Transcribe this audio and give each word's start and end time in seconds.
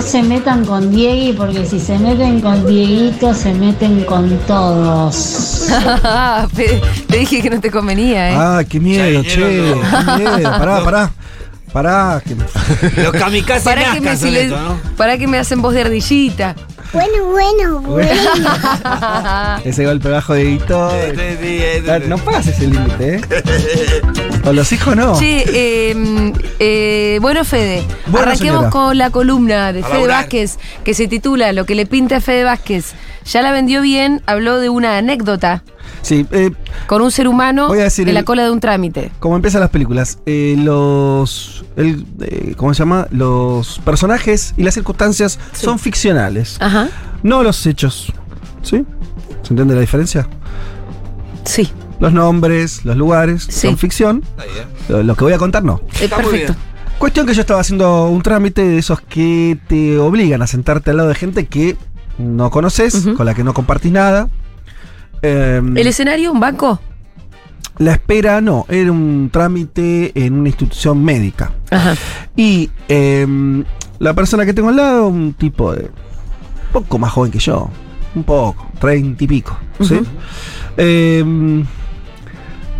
No 0.00 0.06
se 0.06 0.22
metan 0.22 0.64
con 0.64 0.90
Diegui 0.90 1.34
porque 1.34 1.66
si 1.66 1.78
se 1.78 1.98
meten 1.98 2.40
con 2.40 2.66
Dieguito 2.66 3.34
se 3.34 3.52
meten 3.52 4.02
con 4.04 4.30
todos. 4.46 5.66
Te 7.06 7.18
dije 7.18 7.42
que 7.42 7.50
no 7.50 7.60
te 7.60 7.70
convenía, 7.70 8.30
¿eh? 8.30 8.34
Ah, 8.34 8.62
qué 8.66 8.80
miedo, 8.80 9.22
che. 9.22 9.34
Qué 9.34 9.74
miedo. 10.16 10.42
Pará, 10.58 10.82
pará. 10.82 11.10
Pará. 11.70 12.22
que- 12.26 12.34
Los 13.02 13.12
kamikaze 13.12 13.62
para, 13.62 13.92
que 13.92 14.00
me 14.00 14.16
silen- 14.16 14.48
¿no? 14.48 14.80
para 14.96 15.18
que 15.18 15.26
me 15.26 15.36
hacen 15.36 15.60
voz 15.60 15.74
de 15.74 15.82
ardillita. 15.82 16.56
Bueno, 16.94 17.26
bueno, 17.30 17.80
bueno. 17.82 18.10
Ese 19.66 19.84
golpe 19.84 20.08
bajo 20.08 20.32
de 20.32 20.44
Guito. 20.46 20.90
Este, 20.96 21.84
Ah, 21.90 21.98
sí. 22.02 22.08
No 22.08 22.16
pases 22.16 22.58
el 22.60 22.70
límite, 22.70 23.16
¿eh? 23.16 23.20
Con 24.44 24.56
los 24.56 24.72
hijos 24.72 24.96
no. 24.96 25.18
Che, 25.18 25.44
eh, 25.46 26.32
eh, 26.58 27.18
bueno, 27.20 27.44
Fede, 27.44 27.84
Bueno, 28.06 28.26
arranquemos 28.28 28.58
señora. 28.60 28.70
con 28.70 28.98
la 28.98 29.10
columna 29.10 29.72
de 29.72 29.80
A 29.80 29.84
Fede 29.84 29.94
laburar. 29.94 30.16
Vázquez 30.22 30.58
que 30.84 30.94
se 30.94 31.08
titula 31.08 31.52
Lo 31.52 31.66
que 31.66 31.74
le 31.74 31.86
pinta 31.86 32.16
a 32.16 32.20
Fede 32.20 32.44
Vázquez. 32.44 32.92
Ya 33.26 33.42
la 33.42 33.52
vendió 33.52 33.82
bien, 33.82 34.22
habló 34.26 34.58
de 34.58 34.68
una 34.70 34.96
anécdota 34.96 35.62
Sí, 36.02 36.26
eh, 36.30 36.50
con 36.86 37.02
un 37.02 37.10
ser 37.10 37.28
humano 37.28 37.68
Voy 37.68 37.80
a 37.80 37.84
decir 37.84 38.08
en 38.08 38.14
la 38.14 38.22
cola 38.22 38.42
de 38.44 38.50
un 38.50 38.60
trámite. 38.60 39.12
como 39.18 39.36
empiezan 39.36 39.60
las 39.60 39.68
películas, 39.70 40.18
eh, 40.24 40.54
los. 40.58 41.64
El, 41.76 42.06
eh, 42.22 42.54
¿Cómo 42.56 42.72
se 42.72 42.78
llama? 42.78 43.06
Los 43.10 43.78
personajes 43.84 44.54
y 44.56 44.62
las 44.62 44.72
circunstancias 44.74 45.38
son 45.52 45.78
ficcionales, 45.78 46.56
Ajá. 46.60 46.88
no 47.22 47.42
los 47.42 47.66
hechos. 47.66 48.12
¿Sí? 48.62 48.84
¿Se 49.42 49.50
entiende 49.52 49.74
la 49.74 49.80
diferencia? 49.82 50.26
Sí, 51.44 51.70
Los 52.00 52.12
nombres, 52.12 52.84
los 52.84 52.96
lugares 52.96 53.44
Sí. 53.48 53.68
son 53.68 53.78
ficción. 53.78 54.22
Lo, 54.88 55.02
lo 55.02 55.14
que 55.14 55.24
voy 55.24 55.32
a 55.34 55.38
contar 55.38 55.62
no. 55.62 55.80
eh, 56.00 56.08
perfecto. 56.08 56.30
bien. 56.32 56.56
Cuestión 56.98 57.26
que 57.26 57.32
yo 57.34 57.40
estaba 57.42 57.60
haciendo 57.60 58.08
un 58.08 58.20
trámite 58.22 58.62
de 58.62 58.78
esos 58.78 59.00
que 59.00 59.56
te 59.68 59.96
obligan 59.98 60.42
a 60.42 60.46
sentarte 60.46 60.90
al 60.90 60.96
lado 60.98 61.08
de 61.10 61.14
gente 61.14 61.46
que 61.46 61.76
no 62.18 62.50
conoces, 62.50 63.06
con 63.16 63.24
la 63.24 63.34
que 63.34 63.42
no 63.44 63.54
compartís 63.54 63.92
nada. 63.92 64.28
Em, 65.22 65.76
¿El 65.78 65.86
escenario? 65.86 66.32
¿Un 66.32 66.40
banco? 66.40 66.80
la 67.78 67.92
espera 67.92 68.42
no, 68.42 68.66
era 68.68 68.92
un 68.92 69.30
trámite 69.32 70.12
en 70.14 70.34
una 70.34 70.50
institución 70.50 71.02
médica. 71.02 71.52
Ajá. 71.70 71.94
Y 72.36 72.68
em, 72.88 73.64
la 73.98 74.12
persona 74.12 74.44
que 74.44 74.52
tengo 74.52 74.68
al 74.68 74.76
lado, 74.76 75.06
un 75.08 75.32
tipo 75.32 75.72
de 75.72 75.90
poco 76.72 76.98
más 76.98 77.10
joven 77.12 77.30
que 77.32 77.38
yo, 77.38 77.70
un 78.14 78.24
poco, 78.24 78.66
treinta 78.78 79.24
y 79.24 79.26
pico, 79.26 79.58
¿sí? 79.80 79.94
Ujú. 79.94 80.04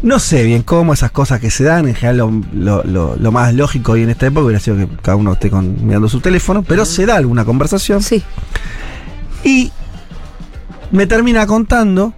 No 0.02 0.18
sé 0.18 0.44
bien 0.44 0.62
cómo 0.62 0.94
esas 0.94 1.10
cosas 1.10 1.40
que 1.40 1.50
se 1.50 1.64
dan, 1.64 1.86
en 1.86 1.94
general 1.94 2.16
lo, 2.16 2.30
lo- 2.54 2.84
lo- 2.84 3.16
lo 3.16 3.32
más 3.32 3.52
lógico 3.52 3.92
hoy 3.92 4.02
en 4.02 4.10
esta 4.10 4.26
época 4.26 4.44
hubiera 4.46 4.60
sido 4.60 4.76
que 4.78 4.88
cada 5.02 5.16
uno 5.16 5.34
esté 5.34 5.50
con- 5.50 5.84
mirando 5.86 6.08
su 6.08 6.20
teléfono, 6.20 6.62
pero 6.62 6.84
se 6.86 7.04
da 7.04 7.16
alguna 7.16 7.44
conversación 7.44 8.02
Sí. 8.02 8.22
y 9.44 9.70
me 10.90 11.06
termina 11.06 11.46
contando, 11.46 12.14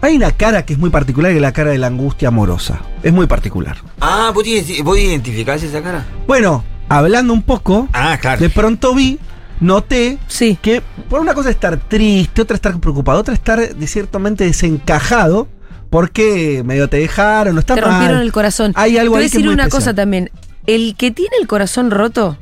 hay 0.00 0.14
una 0.16 0.30
cara 0.30 0.64
que 0.64 0.74
es 0.74 0.78
muy 0.78 0.90
particular, 0.90 1.32
que 1.32 1.36
es 1.38 1.42
la 1.42 1.52
cara 1.52 1.70
de 1.70 1.78
la 1.78 1.88
angustia 1.88 2.28
amorosa, 2.28 2.80
es 3.02 3.12
muy 3.12 3.26
particular. 3.26 3.78
Ah, 4.00 4.30
¿vos, 4.32 4.44
vos 4.84 4.98
identificás 4.98 5.60
esa 5.64 5.82
cara? 5.82 6.06
Bueno, 6.28 6.62
hablando 6.88 7.32
un 7.32 7.42
poco, 7.42 7.88
Ah, 7.92 8.16
claro. 8.20 8.40
de 8.40 8.48
pronto 8.48 8.94
vi, 8.94 9.18
noté 9.58 10.18
Sí. 10.28 10.56
que 10.62 10.82
por 11.10 11.20
una 11.20 11.34
cosa 11.34 11.50
estar 11.50 11.76
triste, 11.78 12.42
otra 12.42 12.54
estar 12.54 12.78
preocupado, 12.78 13.18
otra 13.18 13.34
estar 13.34 13.74
de 13.74 13.86
ciertamente 13.88 14.44
desencajado, 14.44 15.48
porque 15.90 16.62
medio 16.64 16.88
te 16.88 16.96
dejaron, 16.98 17.54
no 17.54 17.60
está 17.60 17.74
Te 17.74 17.80
mal. 17.80 17.90
rompieron 17.90 18.20
el 18.20 18.32
corazón. 18.32 18.72
Hay 18.76 18.98
algo 18.98 19.14
Te 19.14 19.18
voy 19.18 19.18
a 19.18 19.20
que 19.20 19.26
es 19.26 19.32
decir 19.32 19.44
muy 19.46 19.54
una 19.54 19.62
especial. 19.64 19.80
cosa 19.80 19.94
también. 19.94 20.30
El 20.66 20.94
que 20.96 21.10
tiene 21.10 21.36
el 21.40 21.46
corazón 21.46 21.90
roto 21.90 22.38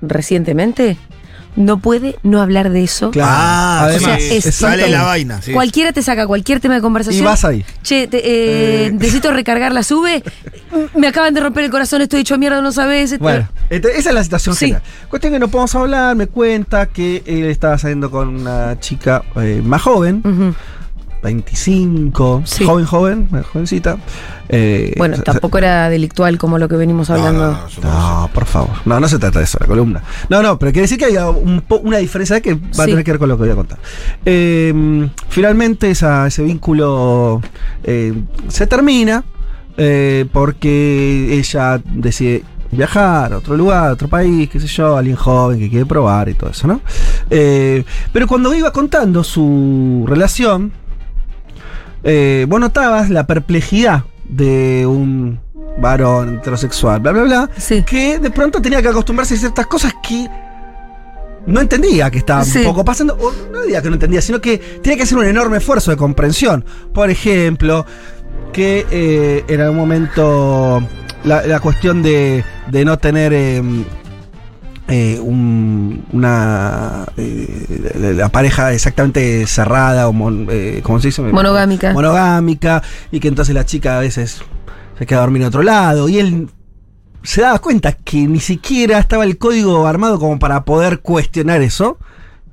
recientemente 0.00 0.96
no 1.54 1.78
puede 1.80 2.16
no 2.22 2.40
hablar 2.40 2.70
de 2.70 2.82
eso. 2.82 3.10
Claro. 3.10 3.30
Ah, 3.30 3.80
Además, 3.84 4.02
o 4.02 4.06
sea, 4.06 4.16
es- 4.38 4.54
sale 4.54 4.88
la 4.88 5.02
vaina. 5.02 5.42
sí. 5.42 5.52
Cualquiera 5.52 5.92
te 5.92 6.02
saca 6.02 6.26
cualquier 6.26 6.60
tema 6.60 6.74
de 6.76 6.80
conversación. 6.80 7.22
Y 7.22 7.26
vas 7.26 7.44
ahí. 7.44 7.62
Che, 7.82 8.06
te- 8.08 8.16
eh, 8.18 8.86
Eh. 8.86 8.92
necesito 8.92 9.30
recargar 9.32 9.72
la 9.72 9.82
sube. 9.82 10.22
Me 10.96 11.06
acaban 11.08 11.34
de 11.34 11.40
romper 11.42 11.64
el 11.64 11.70
corazón, 11.70 12.00
estoy 12.00 12.20
hecho 12.20 12.38
mierda, 12.38 12.62
no 12.62 12.72
sabes. 12.72 13.18
Bueno, 13.18 13.46
esa 13.68 13.90
es 14.08 14.14
la 14.14 14.24
situación 14.24 14.54
Sí. 14.56 14.66
general. 14.68 14.82
Cuestión 15.10 15.34
que 15.34 15.38
no 15.38 15.48
podemos 15.48 15.74
hablar, 15.74 16.16
me 16.16 16.26
cuenta 16.26 16.86
que 16.86 17.22
él 17.26 17.44
estaba 17.44 17.76
saliendo 17.76 18.10
con 18.10 18.28
una 18.28 18.80
chica 18.80 19.22
eh, 19.36 19.60
más 19.62 19.82
joven, 19.82 20.22
Ujú. 20.24 20.54
25, 21.22 22.42
Sí. 22.44 22.64
joven, 22.64 22.84
joven, 22.84 23.28
jovencita. 23.52 23.96
Eh, 24.48 24.92
Bueno, 24.98 25.16
tampoco 25.22 25.58
era 25.58 25.88
delictual 25.88 26.36
como 26.38 26.58
lo 26.58 26.68
que 26.68 26.76
venimos 26.76 27.08
No, 27.08 27.14
hablando. 27.16 27.52
no, 27.52 27.58
no, 27.82 28.20
no 28.22 28.30
por 28.34 28.44
favor. 28.44 28.70
No, 28.84 29.00
no 29.00 29.08
se 29.08 29.18
trata 29.18 29.38
de 29.38 29.44
eso, 29.46 29.58
la 29.60 29.66
columna. 29.66 30.02
No, 30.28 30.42
no, 30.42 30.58
pero 30.58 30.72
quiere 30.72 30.82
decir 30.82 30.98
que 30.98 31.06
hay 31.06 31.16
un 31.16 31.62
una 31.82 31.98
diferencia 31.98 32.40
que 32.40 32.54
va 32.54 32.60
a 32.70 32.84
Sí. 32.84 32.90
tener 32.90 33.04
que 33.04 33.12
ver 33.12 33.18
con 33.18 33.28
lo 33.28 33.36
que 33.36 33.42
voy 33.44 33.50
a 33.52 33.54
contar. 33.54 33.78
Eh, 34.24 35.08
finalmente 35.28 35.90
esa- 35.90 36.26
ese 36.26 36.42
vínculo 36.42 37.40
eh, 37.84 38.12
se 38.48 38.66
termina 38.66 39.24
eh, 39.78 40.26
porque 40.32 41.38
ella 41.38 41.80
decide 41.94 42.44
viajar 42.70 43.32
a 43.32 43.38
otro 43.38 43.56
lugar, 43.56 43.88
a 43.88 43.92
otro 43.92 44.06
país, 44.08 44.48
qué 44.50 44.60
sé 44.60 44.66
yo, 44.66 44.96
alguien 44.98 45.16
joven 45.16 45.58
que 45.58 45.68
quiere 45.70 45.86
probar 45.86 46.28
y 46.28 46.34
todo 46.34 46.50
eso, 46.50 46.66
¿no? 46.66 46.80
Eh, 47.30 47.82
pero 48.12 48.26
cuando 48.26 48.52
iba 48.54 48.70
contando 48.70 49.24
su 49.24 50.04
relación, 50.06 50.72
eh, 52.04 52.46
vos 52.48 52.60
notabas 52.60 53.10
la 53.10 53.26
perplejidad 53.26 54.04
de 54.28 54.86
un 54.86 55.38
varón 55.78 56.36
heterosexual, 56.36 57.00
bla, 57.00 57.12
bla, 57.12 57.22
bla, 57.22 57.50
Sí. 57.56 57.82
que 57.82 58.18
de 58.18 58.30
pronto 58.30 58.60
tenía 58.60 58.82
que 58.82 58.88
acostumbrarse 58.88 59.34
a 59.34 59.38
ciertas 59.38 59.66
cosas 59.66 59.94
que 60.06 60.28
no 61.46 61.60
entendía 61.60 62.10
que 62.10 62.18
estaban 62.18 62.44
Sí. 62.44 62.58
un 62.60 62.64
poco 62.66 62.84
pasando, 62.84 63.16
o 63.20 63.32
no 63.52 63.62
diría 63.62 63.82
que 63.82 63.88
no 63.88 63.94
entendía, 63.94 64.20
sino 64.20 64.40
que 64.40 64.58
tenía 64.58 64.96
que 64.96 65.02
hacer 65.04 65.18
un 65.18 65.24
enorme 65.24 65.56
esfuerzo 65.58 65.90
de 65.90 65.96
comprensión. 65.96 66.64
Por 66.94 67.10
ejemplo, 67.10 67.84
que 68.52 68.86
eh, 68.90 69.44
en 69.48 69.60
algún 69.60 69.78
momento 69.78 70.82
la, 71.24 71.46
la 71.46 71.58
cuestión 71.60 72.02
de, 72.02 72.44
de 72.70 72.84
no 72.84 72.98
tener 72.98 73.32
eh, 73.32 73.62
eh, 74.88 75.18
un- 75.20 76.04
una 76.12 77.06
eh, 77.16 77.31
la, 77.94 78.28
pareja 78.28 78.72
exactamente 78.72 79.46
cerrada 79.46 80.08
o 80.08 80.12
mon- 80.12 80.46
eh, 80.50 80.80
¿cómo 80.82 81.00
se 81.00 81.08
dice? 81.08 81.22
Monogámica. 81.22 81.92
monogámica 81.92 82.82
y 83.10 83.20
que 83.20 83.28
entonces 83.28 83.54
la 83.54 83.64
chica 83.64 83.98
a 83.98 84.00
veces 84.00 84.42
se 84.98 85.06
queda 85.06 85.18
a 85.18 85.22
dormir 85.22 85.42
en 85.42 85.48
otro 85.48 85.62
lado 85.62 86.08
y 86.08 86.18
él 86.18 86.48
se 87.22 87.40
daba 87.40 87.58
cuenta 87.60 87.92
que 87.92 88.26
ni 88.26 88.40
siquiera 88.40 88.98
estaba 88.98 89.24
el 89.24 89.38
código 89.38 89.86
armado 89.86 90.18
como 90.18 90.38
para 90.38 90.64
poder 90.64 91.00
cuestionar 91.00 91.62
eso. 91.62 91.98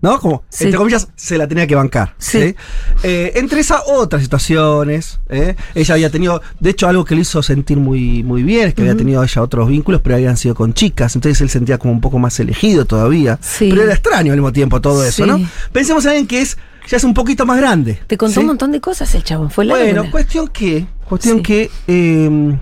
¿No? 0.01 0.17
Como, 0.21 0.43
Sí. 0.49 0.63
entre 0.65 0.77
comillas, 0.77 1.09
se 1.17 1.37
la 1.37 1.45
tenía 1.47 1.67
que 1.67 1.75
bancar. 1.75 2.15
Sí. 2.17 2.39
¿sí? 2.41 2.55
Eh, 3.03 3.33
entre 3.35 3.59
esas 3.59 3.81
otras 3.87 4.21
situaciones, 4.21 5.19
¿eh? 5.29 5.55
ella 5.75 5.93
había 5.95 6.09
tenido, 6.09 6.41
de 6.59 6.69
hecho, 6.69 6.87
algo 6.87 7.03
que 7.03 7.15
le 7.15 7.21
hizo 7.21 7.43
sentir 7.43 7.77
muy, 7.77 8.23
muy 8.23 8.43
bien, 8.43 8.69
es 8.69 8.73
que 8.73 8.81
había 8.83 8.95
tenido 8.95 9.21
ella 9.23 9.41
otros 9.41 9.67
vínculos, 9.67 9.99
pero 10.01 10.15
habían 10.15 10.37
sido 10.37 10.55
con 10.55 10.73
chicas, 10.73 11.15
entonces 11.15 11.41
él 11.41 11.49
sentía 11.49 11.77
como 11.77 11.91
un 11.93 11.99
poco 11.99 12.17
más 12.17 12.39
elegido 12.39 12.85
todavía. 12.85 13.37
Sí. 13.41 13.67
Pero 13.69 13.83
era 13.83 13.93
extraño 13.93 14.31
al 14.31 14.37
mismo 14.37 14.53
tiempo 14.53 14.79
todo 14.79 15.03
eso, 15.03 15.25
Sí. 15.25 15.29
¿no? 15.29 15.39
Pensemos 15.73 16.05
en 16.05 16.11
alguien 16.11 16.27
que 16.27 16.41
es, 16.43 16.57
ya 16.87 16.95
es 16.95 17.03
un 17.03 17.13
poquito 17.13 17.45
más 17.45 17.57
grande. 17.57 17.99
Te 18.07 18.15
contó 18.17 18.39
un 18.39 18.45
montón 18.47 18.71
de 18.71 18.79
cosas 18.79 19.13
el 19.15 19.23
chabón. 19.25 19.51
Fue 19.51 19.65
largo. 19.65 19.83
Bueno, 19.83 20.03
la- 20.05 20.11
cuestión 20.11 20.47
que, 20.47 20.87
cuestión 21.09 21.43
que 21.43 21.69
eh, 21.87 22.57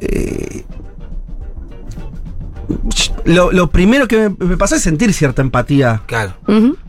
eh, 0.00 0.64
lo, 3.24 3.52
lo 3.52 3.70
primero 3.70 4.06
que 4.08 4.28
me, 4.28 4.46
me 4.46 4.56
pasó 4.56 4.76
es 4.76 4.82
sentir 4.82 5.12
cierta 5.12 5.42
empatía. 5.42 6.02
Claro. 6.06 6.34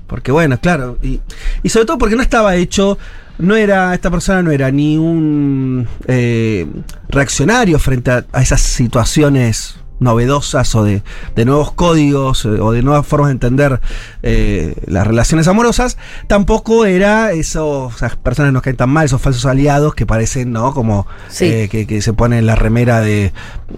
Porque 0.07 0.31
bueno, 0.31 0.59
claro. 0.59 0.97
Y, 1.01 1.19
y 1.63 1.69
sobre 1.69 1.85
todo 1.85 1.97
porque 1.97 2.15
no 2.15 2.21
estaba 2.21 2.55
hecho. 2.55 2.97
No 3.37 3.55
era, 3.55 3.93
esta 3.95 4.11
persona 4.11 4.43
no 4.43 4.51
era 4.51 4.69
ni 4.69 4.97
un 4.97 5.87
eh, 6.05 6.67
reaccionario 7.09 7.79
frente 7.79 8.11
a, 8.11 8.25
a 8.31 8.41
esas 8.41 8.61
situaciones 8.61 9.77
novedosas 10.01 10.75
o 10.75 10.83
de, 10.83 11.01
de 11.36 11.45
nuevos 11.45 11.71
códigos 11.71 12.44
eh, 12.44 12.50
o 12.59 12.71
de 12.74 12.81
nuevas 12.83 13.07
formas 13.07 13.30
de 13.30 13.33
entender 13.33 13.80
eh, 14.24 14.75
las 14.88 15.07
relaciones 15.07 15.48
amorosas, 15.48 15.98
tampoco 16.27 16.86
era 16.86 17.31
esos, 17.31 17.95
esas 17.95 18.18
personas 18.18 18.50
que 18.50 18.53
nos 18.53 18.62
caen 18.63 18.75
tan 18.75 18.89
mal, 18.89 19.06
esos 19.06 19.21
falsos 19.21 19.45
aliados 19.45 19.95
que 19.95 20.06
parecen, 20.06 20.51
¿no? 20.51 20.74
Como 20.74 21.07
Sí. 21.30 21.45
eh, 21.45 21.69
que, 21.69 21.88
que 21.88 22.01
se 22.01 22.12
ponen 22.13 22.45
la 22.45 22.56
remera 22.56 23.00
de, 23.00 23.31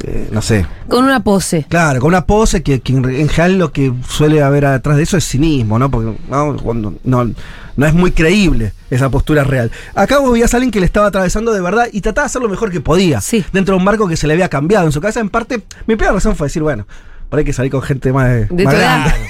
eh, 0.05 0.29
no 0.31 0.41
sé, 0.41 0.65
Con 0.89 1.03
una 1.05 1.19
pose. 1.23 1.65
Claro, 1.69 1.99
con 1.99 2.07
una 2.07 2.25
pose 2.25 2.63
que, 2.63 2.79
que 2.81 2.93
en 2.93 3.03
en 3.03 3.27
general 3.29 3.57
lo 3.59 3.71
que 3.71 3.93
suele 4.07 4.41
haber 4.41 4.65
atrás 4.65 4.97
de 4.97 5.03
eso 5.03 5.17
es 5.17 5.27
cinismo, 5.27 5.77
¿no? 5.77 5.91
Porque 5.91 6.17
no, 6.29 6.55
Cuando- 6.57 6.93
no, 7.03 7.29
no 7.75 7.85
es 7.85 7.93
muy 7.93 8.11
creíble 8.11 8.73
esa 8.89 9.09
postura 9.09 9.43
real. 9.43 9.71
Acá 9.95 10.19
vos 10.19 10.31
veías 10.31 10.53
a 10.53 10.57
alguien 10.57 10.71
que 10.71 10.79
le 10.79 10.85
estaba 10.85 11.07
atravesando 11.07 11.51
de 11.53 11.61
verdad 11.61 11.87
y 11.91 12.01
trataba 12.01 12.25
de 12.25 12.27
hacer 12.27 12.41
lo 12.41 12.49
mejor 12.49 12.71
que 12.71 12.81
podía. 12.81 13.21
Sí. 13.21 13.43
Dentro 13.51 13.75
de 13.75 13.79
un 13.79 13.85
marco 13.85 14.07
que 14.07 14.17
se 14.17 14.27
le 14.27 14.33
había 14.33 14.49
cambiado 14.49 14.85
en 14.85 14.91
su 14.91 15.01
cabeza. 15.01 15.19
En 15.19 15.29
parte, 15.29 15.63
mi 15.87 15.95
primera 15.95 16.13
razón 16.13 16.35
fue 16.35 16.47
decir, 16.47 16.61
bueno, 16.61 16.85
por 17.29 17.39
ahí 17.39 17.41
hay 17.41 17.45
que 17.45 17.53
salir 17.53 17.71
con 17.71 17.81
gente 17.81 18.13
más, 18.13 18.47
De 18.49 18.63
más 18.63 18.73
tu 18.73 18.79
edad. 18.79 19.15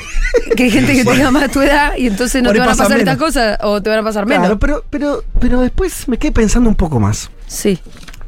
Que 0.57 0.63
hay 0.63 0.71
gente 0.71 0.93
que 0.93 1.05
tenga 1.05 1.29
más 1.29 1.51
tu 1.51 1.61
edad 1.61 1.93
y 1.95 2.07
entonces 2.07 2.41
no 2.41 2.51
te 2.51 2.59
van 2.59 2.67
a 2.67 2.71
pasa 2.71 2.83
pasar 2.83 2.99
estas 2.99 3.17
cosas 3.17 3.57
o 3.61 3.81
te 3.81 3.89
van 3.89 3.99
a 3.99 4.03
pasar 4.03 4.25
menos. 4.25 4.41
Claro, 4.41 4.59
pero, 4.59 4.83
pero, 4.89 5.23
pero 5.39 5.61
después 5.61 6.07
me 6.07 6.17
quedé 6.17 6.31
pensando 6.31 6.69
un 6.69 6.75
poco 6.75 6.99
más. 6.99 7.29
Sí. 7.47 7.79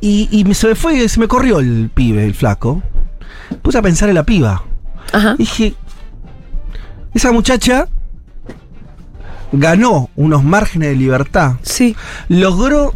Y, 0.02 0.46
se 0.54 0.68
me 0.68 0.76
fue, 0.76 1.10
se 1.10 1.20
me 1.20 1.28
corrió 1.28 1.60
el 1.60 1.90
pibe, 1.94 2.24
el 2.24 2.36
flaco. 2.36 2.84
Puse 3.64 3.80
a 3.80 3.82
pensar 3.82 4.08
en 4.08 4.16
la 4.16 4.24
piba. 4.24 4.64
Ajá. 5.12 5.36
Dije, 5.36 5.74
esa 7.16 7.32
muchacha 7.32 7.88
ganó 9.60 10.10
unos 10.16 10.44
márgenes 10.44 10.90
de 10.90 10.96
libertad, 10.96 11.56
Sí. 11.62 11.96
logró 12.30 12.96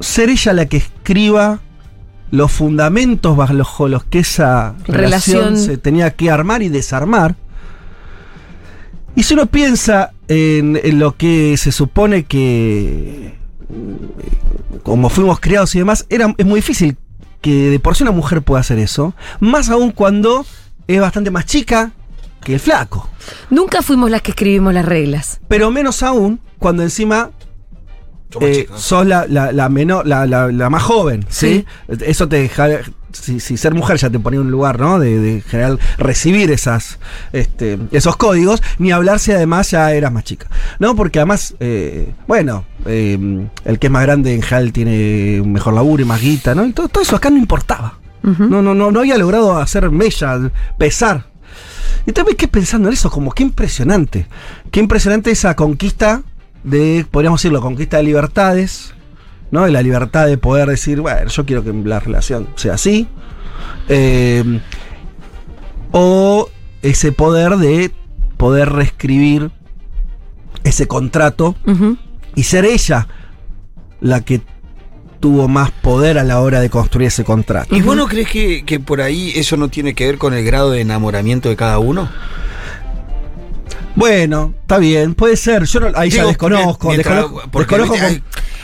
ser 0.00 0.28
ella 0.30 0.52
la 0.52 0.66
que 0.66 0.76
escriba 0.78 1.60
los 2.30 2.50
fundamentos 2.52 3.36
bajo 3.36 3.88
los 3.88 4.04
que 4.04 4.18
esa 4.20 4.74
relación, 4.86 5.44
Relación. 5.44 5.56
se 5.58 5.78
tenía 5.78 6.10
que 6.10 6.30
armar 6.30 6.62
y 6.62 6.68
desarmar. 6.68 7.36
Y 9.14 9.22
si 9.22 9.34
uno 9.34 9.46
piensa 9.46 10.12
en, 10.28 10.78
en 10.82 10.98
lo 10.98 11.16
que 11.16 11.56
se 11.56 11.72
supone 11.72 12.24
que, 12.24 13.34
mm, 13.70 14.80
como 14.82 15.08
fuimos 15.08 15.40
criados 15.40 15.74
y 15.74 15.78
demás, 15.78 16.04
era, 16.10 16.34
es 16.36 16.44
muy 16.44 16.58
difícil 16.58 16.96
que 17.40 17.70
de 17.70 17.78
por 17.80 17.96
sí 17.96 18.02
una 18.02 18.12
mujer 18.12 18.42
pueda 18.42 18.60
hacer 18.60 18.78
eso, 18.78 19.14
más 19.40 19.70
aún 19.70 19.90
cuando 19.92 20.44
es 20.88 21.00
bastante 21.00 21.30
más 21.30 21.46
chica 21.46 21.92
que 22.42 22.54
el 22.54 22.60
flaco. 22.60 23.08
Nunca 23.50 23.82
fuimos 23.82 24.10
las 24.10 24.22
que 24.22 24.30
escribimos 24.32 24.72
las 24.74 24.84
reglas. 24.84 25.40
Pero 25.48 25.70
menos 25.70 26.02
aún 26.02 26.40
cuando 26.58 26.82
encima 26.82 27.30
Somos 28.32 28.48
eh, 28.48 28.68
sos 28.76 29.06
la, 29.06 29.26
la- 29.28 29.52
la 29.52 29.68
menor, 29.68 30.06
la, 30.06 30.26
la- 30.26 30.48
la 30.52 30.70
más 30.70 30.82
joven, 30.82 31.24
¿sí? 31.28 31.64
Eso 31.88 32.28
te 32.28 32.36
deja. 32.42 32.68
Si, 33.12 33.40
si 33.40 33.56
ser 33.56 33.72
mujer 33.72 33.96
ya 33.96 34.10
te 34.10 34.18
ponía 34.18 34.40
en 34.40 34.46
un 34.46 34.52
lugar, 34.52 34.78
¿no? 34.78 34.98
De, 34.98 35.18
de 35.18 35.40
general 35.40 35.78
recibir 35.96 36.50
esas, 36.50 36.98
este, 37.32 37.78
esos 37.90 38.16
códigos, 38.16 38.62
ni 38.78 38.92
hablar 38.92 39.20
si 39.20 39.32
además 39.32 39.70
ya 39.70 39.90
eras 39.94 40.12
más 40.12 40.24
chica. 40.24 40.48
¿No? 40.80 40.94
Porque 40.94 41.18
además, 41.20 41.54
eh, 41.58 42.12
bueno, 42.28 42.66
eh, 42.84 43.46
el 43.64 43.78
que 43.78 43.86
es 43.86 43.90
más 43.90 44.02
grande 44.02 44.34
en 44.34 44.42
general 44.42 44.70
tiene 44.72 45.40
un 45.40 45.50
mejor 45.50 45.72
laburo 45.72 46.02
y 46.02 46.04
más 46.06 46.20
guita, 46.20 46.54
¿no? 46.54 46.66
Y 46.66 46.72
todo, 46.72 46.88
todo 46.88 47.02
eso 47.02 47.16
acá 47.16 47.30
no 47.30 47.38
importaba. 47.38 47.98
no, 48.22 48.60
no, 48.60 48.74
no, 48.74 48.90
no 48.90 49.00
había 49.00 49.16
logrado 49.16 49.56
hacer 49.56 49.90
mella, 49.90 50.50
pesar. 50.76 51.24
Y 52.06 52.10
entonces 52.10 52.32
me 52.32 52.36
quedé 52.36 52.48
pensando 52.48 52.88
en 52.88 52.94
eso, 52.94 53.10
como 53.10 53.32
qué 53.32 53.42
impresionante. 53.42 54.26
Qué 54.70 54.80
impresionante 54.80 55.30
esa 55.30 55.54
conquista 55.56 56.22
de, 56.64 57.06
podríamos 57.10 57.40
decirlo, 57.40 57.60
conquista 57.60 57.98
de 57.98 58.04
libertades, 58.04 58.94
¿no? 59.50 59.64
De 59.64 59.70
la 59.70 59.82
libertad 59.82 60.26
de 60.26 60.38
poder 60.38 60.68
decir, 60.68 61.00
bueno, 61.00 61.28
yo 61.28 61.46
quiero 61.46 61.64
que 61.64 61.72
la 61.72 62.00
relación 62.00 62.48
sea 62.56 62.74
así. 62.74 63.08
Eh, 63.88 64.60
o 65.92 66.50
ese 66.82 67.12
poder 67.12 67.56
de 67.56 67.92
poder 68.36 68.70
reescribir 68.70 69.50
ese 70.64 70.86
contrato 70.86 71.56
y 72.34 72.42
ser 72.42 72.64
ella 72.64 73.08
la 74.00 74.20
que 74.20 74.42
tuvo 75.18 75.48
más 75.48 75.70
poder 75.70 76.18
a 76.18 76.24
la 76.24 76.40
hora 76.40 76.60
de 76.60 76.70
construir 76.70 77.08
ese 77.08 77.24
contrato. 77.24 77.74
¿Y 77.74 77.82
vos 77.82 77.96
no 77.96 78.06
crees 78.06 78.28
que, 78.28 78.64
que 78.64 78.78
por 78.80 79.00
ahí 79.00 79.32
eso 79.36 79.56
no 79.56 79.68
tiene 79.68 79.94
que 79.94 80.06
ver 80.06 80.18
con 80.18 80.34
el 80.34 80.44
grado 80.44 80.70
de 80.70 80.80
enamoramiento 80.80 81.48
de 81.48 81.56
cada 81.56 81.78
uno? 81.78 82.08
Bueno, 83.94 84.52
está 84.60 84.76
bien, 84.78 85.14
puede 85.14 85.36
ser. 85.36 85.64
Yo 85.64 85.80
no, 85.80 85.88
ahí 85.94 86.10
ya 86.10 86.26
desconozco, 86.26 86.88
mientras- 86.88 87.16
desconozco, 87.16 87.48
porque 87.50 87.78
desconozco 87.78 88.06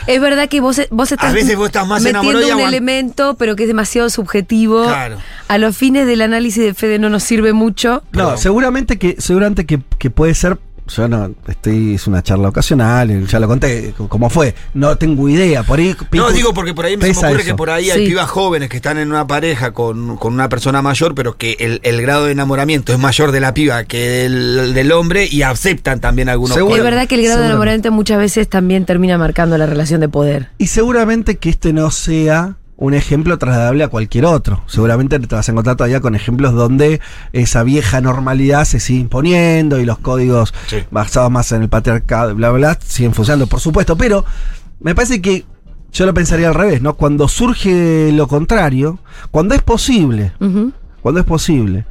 Es 0.05 0.21
verdad 0.21 0.47
que 0.47 0.61
vos, 0.61 0.79
vos 0.91 1.11
estás 1.11 1.31
A 1.31 1.33
veces 1.33 1.55
vos 1.55 1.67
estás 1.67 1.87
más 1.87 2.03
metiendo 2.03 2.29
un 2.29 2.35
aguant- 2.45 2.67
elemento, 2.67 3.35
pero 3.39 3.55
que 3.55 3.63
es 3.63 3.67
demasiado 3.67 4.09
subjetivo. 4.11 4.83
Claro. 4.83 5.17
A 5.47 5.57
los 5.57 5.75
fines 5.75 6.05
del 6.05 6.21
análisis 6.21 6.63
de 6.63 6.73
Fede 6.75 6.99
no 6.99 7.09
nos 7.09 7.23
sirve 7.23 7.51
mucho. 7.53 8.03
No, 8.11 8.37
seguramente 8.37 8.99
que, 8.99 9.15
seguramente 9.17 9.65
que, 9.65 9.81
que 9.97 10.09
puede 10.11 10.35
ser. 10.35 10.59
Yo 10.87 11.07
no, 11.07 11.31
estoy, 11.47 11.95
es 11.95 12.07
una 12.07 12.21
charla 12.21 12.49
ocasional, 12.49 13.25
ya 13.27 13.39
lo 13.39 13.47
conté, 13.47 13.93
cómo 14.09 14.29
fue. 14.29 14.53
No 14.73 14.97
tengo 14.97 15.29
idea, 15.29 15.63
por 15.63 15.79
ahí. 15.79 15.95
No, 16.11 16.29
digo 16.31 16.53
porque 16.53 16.73
por 16.73 16.85
ahí 16.85 16.97
me, 16.97 17.03
se 17.03 17.07
me 17.09 17.13
pesa 17.13 17.27
ocurre 17.27 17.41
eso. 17.41 17.47
que 17.51 17.55
por 17.55 17.69
ahí 17.69 17.89
hay 17.89 17.99
Sí. 18.03 18.07
pibas 18.11 18.29
jóvenes 18.29 18.69
que 18.69 18.77
están 18.77 18.97
en 18.97 19.09
una 19.09 19.25
pareja 19.25 19.71
con, 19.71 20.17
con 20.17 20.33
una 20.33 20.49
persona 20.49 20.81
mayor, 20.81 21.15
pero 21.15 21.37
que 21.37 21.55
el, 21.59 21.79
el 21.83 22.01
grado 22.01 22.25
de 22.25 22.33
enamoramiento 22.33 22.91
es 22.93 22.99
mayor 22.99 23.31
de 23.31 23.39
la 23.39 23.53
piba 23.53 23.83
que 23.85 23.97
del, 24.09 24.73
del 24.73 24.91
hombre 24.91 25.27
y 25.31 25.41
aceptan 25.43 25.99
también 26.01 26.27
algunos 26.29 26.55
Seguro. 26.55 26.75
Es 26.75 26.83
verdad 26.83 27.07
que 27.07 27.15
el 27.15 27.23
grado 27.23 27.39
de 27.41 27.47
enamoramiento 27.47 27.91
muchas 27.91 28.17
veces 28.19 28.49
también 28.49 28.85
termina 28.85 29.17
marcando 29.17 29.57
la 29.57 29.65
relación 29.65 30.01
de 30.01 30.09
poder. 30.09 30.49
Y 30.57 30.67
seguramente 30.67 31.37
que 31.37 31.49
este 31.49 31.71
no 31.73 31.91
sea 31.91 32.57
un 32.75 32.93
ejemplo 32.93 33.37
trasladable 33.37 33.83
a 33.83 33.87
cualquier 33.87 34.25
otro. 34.25 34.63
Seguramente 34.67 35.19
te 35.19 35.35
vas 35.35 35.47
a 35.47 35.51
encontrar 35.51 35.75
todavía 35.75 36.01
con 36.01 36.15
ejemplos 36.15 36.53
donde 36.53 36.99
esa 37.31 37.63
vieja 37.63 38.01
normalidad 38.01 38.65
se 38.65 38.79
sigue 38.79 38.99
imponiendo 39.01 39.79
y 39.79 39.85
los 39.85 39.99
códigos 39.99 40.53
Sí. 40.67 40.77
basados 40.91 41.31
más 41.31 41.51
en 41.51 41.61
el 41.61 41.69
patriarcado, 41.69 42.33
bla, 42.35 42.49
bla, 42.49 42.57
bla, 42.73 42.79
siguen 42.85 43.13
funcionando, 43.13 43.47
por 43.47 43.59
supuesto. 43.59 43.95
Pero 43.95 44.25
me 44.79 44.95
parece 44.95 45.21
que 45.21 45.45
yo 45.91 46.05
lo 46.07 46.13
pensaría 46.15 46.47
al 46.47 46.55
revés, 46.55 46.81
¿no? 46.81 46.95
Cuando 46.95 47.27
surge 47.27 48.11
lo 48.11 48.27
contrario, 48.27 48.97
cuando 49.29 49.53
es 49.53 49.61
posible, 49.61 50.31
cuando 51.01 51.19
es 51.21 51.25
posible. 51.25 51.85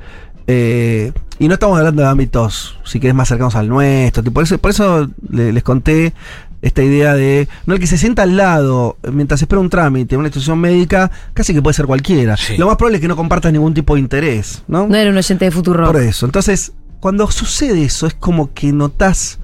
eh, 0.49 1.13
y 1.39 1.47
no 1.47 1.55
estamos 1.55 1.79
hablando 1.79 2.03
de 2.03 2.09
ámbitos, 2.09 2.77
si 2.85 2.99
querés, 2.99 3.15
más 3.15 3.29
cercanos 3.29 3.55
al 3.55 3.69
nuestro. 3.69 4.23
tipo, 4.25 4.35
Por 4.35 4.43
eso, 4.43 4.59
por 4.59 4.71
eso 4.73 5.09
le- 5.31 5.53
les 5.53 5.63
conté 5.63 6.13
esta 6.63 6.83
idea 6.83 7.15
de. 7.15 7.49
No, 7.67 7.75
el 7.75 7.81
que 7.81 7.87
se 7.87 7.99
sienta 7.99 8.23
al 8.23 8.37
lado 8.37 8.97
eh, 9.03 9.11
mientras 9.11 9.43
espera 9.43 9.61
un 9.61 9.69
trámite, 9.69 10.17
una 10.17 10.29
institución 10.29 10.59
médica, 10.59 11.11
casi 11.35 11.53
que 11.53 11.61
puede 11.61 11.75
ser 11.75 11.87
cualquiera. 11.87 12.37
Sí. 12.37 12.57
Lo 12.57 12.67
más 12.67 12.77
probable 12.77 12.97
es 12.97 13.03
que 13.03 13.09
no 13.09 13.17
compartas 13.17 13.53
ningún 13.53 13.75
tipo 13.75 13.95
de 13.95 14.01
interés, 14.01 14.63
¿no? 14.69 14.87
No 14.87 14.97
era 14.97 15.11
un 15.11 15.17
oyente 15.17 15.45
de 15.45 15.51
Futuro. 15.51 15.85
Por 15.87 16.01
eso. 16.01 16.25
Entonces, 16.25 16.73
cuando 17.01 17.31
sucede 17.31 17.83
eso, 17.85 18.07
es 18.07 18.15
como 18.15 18.55
que 18.55 18.73
notas 18.73 19.39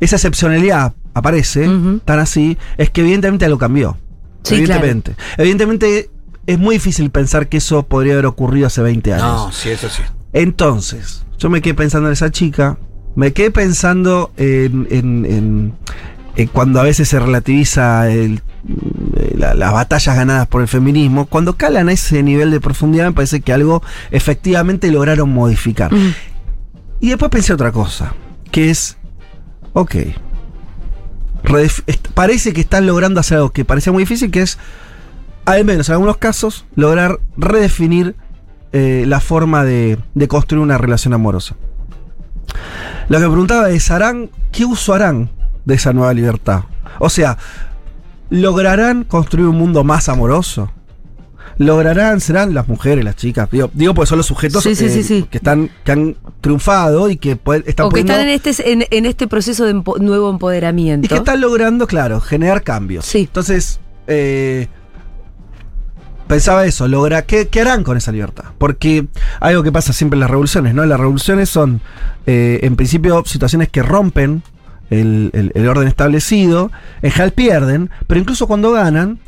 esa 0.00 0.16
excepcionalidad 0.16 0.94
aparece, 1.12 1.68
tan 2.04 2.20
así, 2.20 2.56
es 2.78 2.88
que 2.90 3.00
evidentemente 3.00 3.44
algo 3.44 3.58
cambió. 3.58 3.98
Sí, 4.44 4.54
evidentemente. 4.54 5.16
Evidentemente 5.36 6.08
es 6.46 6.58
muy 6.58 6.76
difícil 6.76 7.10
pensar 7.10 7.48
que 7.48 7.56
eso 7.58 7.82
podría 7.82 8.12
haber 8.14 8.26
ocurrido 8.26 8.68
hace 8.68 8.80
20 8.80 9.12
años. 9.12 9.24
No, 9.26 9.52
sí, 9.52 9.70
eso 9.70 9.88
sí. 9.90 10.02
Entonces, 10.32 11.24
yo 11.38 11.50
me 11.50 11.60
quedé 11.60 11.74
pensando 11.74 12.08
en 12.08 12.12
esa 12.12 12.30
chica, 12.30 12.78
me 13.16 13.32
quedé 13.32 13.50
pensando 13.50 14.32
en, 14.36 14.86
en- 14.90 15.26
en- 15.26 15.72
en 16.36 16.46
cuando 16.48 16.80
a 16.80 16.84
veces 16.84 17.08
se 17.08 17.18
relativiza 17.18 18.08
el- 18.10 18.40
eh, 19.16 19.34
la- 19.36 19.54
las 19.54 19.72
batallas 19.72 20.14
ganadas 20.16 20.46
por 20.46 20.62
el 20.62 20.68
feminismo, 20.68 21.26
cuando 21.26 21.56
calan 21.56 21.88
a 21.88 21.92
ese 21.92 22.22
nivel 22.22 22.50
de 22.50 22.60
profundidad 22.60 23.06
me 23.06 23.12
parece 23.12 23.40
que 23.40 23.52
algo 23.52 23.82
efectivamente 24.10 24.90
lograron 24.90 25.30
modificar. 25.32 25.90
Y 27.00 27.08
después 27.08 27.30
pensé 27.30 27.52
otra 27.52 27.72
cosa, 27.72 28.12
que 28.50 28.70
es, 28.70 28.96
ok, 29.72 29.94
parece 32.14 32.52
que 32.52 32.60
están 32.60 32.86
logrando 32.86 33.20
hacer 33.20 33.38
algo 33.38 33.50
que 33.50 33.64
parecía 33.64 33.92
muy 33.92 34.02
difícil, 34.02 34.30
que 34.30 34.42
es, 34.42 34.58
al 35.46 35.64
menos 35.64 35.88
en 35.88 35.94
algunos 35.94 36.18
casos, 36.18 36.64
lograr 36.76 37.18
redefinir 37.36 38.14
eh, 38.72 39.04
la 39.06 39.20
forma 39.20 39.64
de, 39.64 39.98
de 40.14 40.28
construir 40.28 40.62
una 40.62 40.78
relación 40.78 41.12
amorosa. 41.14 41.56
Lo 43.08 43.18
que 43.18 43.24
me 43.24 43.30
preguntaba 43.30 43.70
es, 43.70 43.90
¿harán, 43.90 44.30
¿qué 44.52 44.64
uso 44.64 44.94
harán 44.94 45.30
de 45.64 45.74
esa 45.74 45.92
nueva 45.92 46.12
libertad? 46.14 46.62
O 46.98 47.08
sea, 47.08 47.36
¿lograrán 48.30 49.04
construir 49.04 49.46
un 49.46 49.56
mundo 49.56 49.84
más 49.84 50.08
amoroso? 50.08 50.70
¿Lograrán, 51.58 52.20
serán 52.20 52.54
las 52.54 52.68
mujeres, 52.68 53.04
las 53.04 53.16
chicas? 53.16 53.50
Digo, 53.50 53.70
digo 53.74 53.92
porque 53.92 54.08
son 54.08 54.16
los 54.18 54.26
sujetos 54.26 54.62
Sí, 54.62 54.74
sí, 54.74 54.86
eh, 54.86 55.02
sí, 55.02 55.26
que 55.30 55.36
están 55.38 55.68
que 55.84 55.92
han 55.92 56.16
triunfado 56.40 57.10
y 57.10 57.16
que 57.18 57.36
pueden- 57.36 57.64
están 57.66 57.86
O 57.86 57.88
que 57.90 58.02
pudiendo- 58.02 58.12
están 58.14 58.28
en 58.28 58.34
este, 58.34 58.72
en, 58.72 58.84
en 58.90 59.04
este 59.06 59.26
proceso 59.28 59.66
de 59.66 59.74
empo- 59.74 59.98
nuevo 60.00 60.30
empoderamiento. 60.30 61.04
y 61.04 61.08
que 61.08 61.16
están 61.16 61.40
logrando, 61.40 61.86
claro, 61.86 62.20
generar 62.20 62.62
cambios. 62.62 63.04
Sí. 63.04 63.20
Entonces, 63.20 63.78
eh, 64.06 64.68
pensaba 66.28 66.64
eso, 66.64 66.88
logra, 66.88 67.22
¿qué, 67.26 67.48
qué 67.48 67.60
harán 67.60 67.82
con 67.84 67.96
esa 67.96 68.12
libertad? 68.12 68.44
Porque 68.56 69.06
algo 69.40 69.62
que 69.62 69.72
pasa 69.72 69.92
siempre 69.92 70.16
en 70.16 70.20
las 70.20 70.30
revoluciones, 70.30 70.74
¿no? 70.74 70.86
Las 70.86 70.98
revoluciones 71.00 71.50
son, 71.50 71.80
eh, 72.26 72.60
en 72.62 72.76
principio, 72.76 73.22
situaciones 73.26 73.68
que 73.68 73.82
rompen 73.82 74.42
el, 74.90 75.30
el- 75.32 75.52
el 75.54 75.68
orden 75.68 75.88
establecido, 75.88 76.70
en 77.02 77.10
general 77.10 77.32
pierden, 77.32 77.90
pero 78.06 78.20
incluso 78.20 78.46
cuando 78.46 78.72
ganan, 78.72 79.18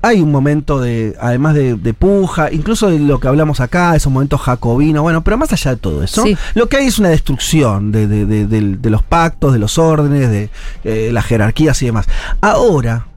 hay 0.00 0.20
un 0.20 0.30
momento 0.30 0.80
de, 0.80 1.16
además 1.20 1.54
de, 1.56 1.74
de 1.74 1.92
puja, 1.92 2.52
incluso 2.52 2.88
de 2.88 3.00
lo 3.00 3.18
que 3.18 3.26
hablamos 3.26 3.58
acá, 3.58 3.96
esos 3.96 4.12
momentos 4.12 4.40
jacobinos, 4.40 5.02
bueno, 5.02 5.24
pero 5.24 5.36
más 5.36 5.52
allá 5.52 5.72
de 5.72 5.76
todo 5.78 6.04
eso, 6.04 6.22
Sí. 6.22 6.36
lo 6.54 6.68
que 6.68 6.76
hay 6.76 6.86
es 6.86 7.00
una 7.00 7.08
destrucción 7.08 7.90
de, 7.90 8.06
de- 8.06 8.46
de 8.46 8.90
los 8.90 9.02
pactos, 9.02 9.52
de 9.52 9.58
los 9.58 9.76
órdenes, 9.76 10.30
de 10.30 10.50
eh, 10.84 11.10
las 11.12 11.24
jerarquías 11.26 11.82
y 11.82 11.86
demás. 11.86 12.06
Ahora, 12.40 13.08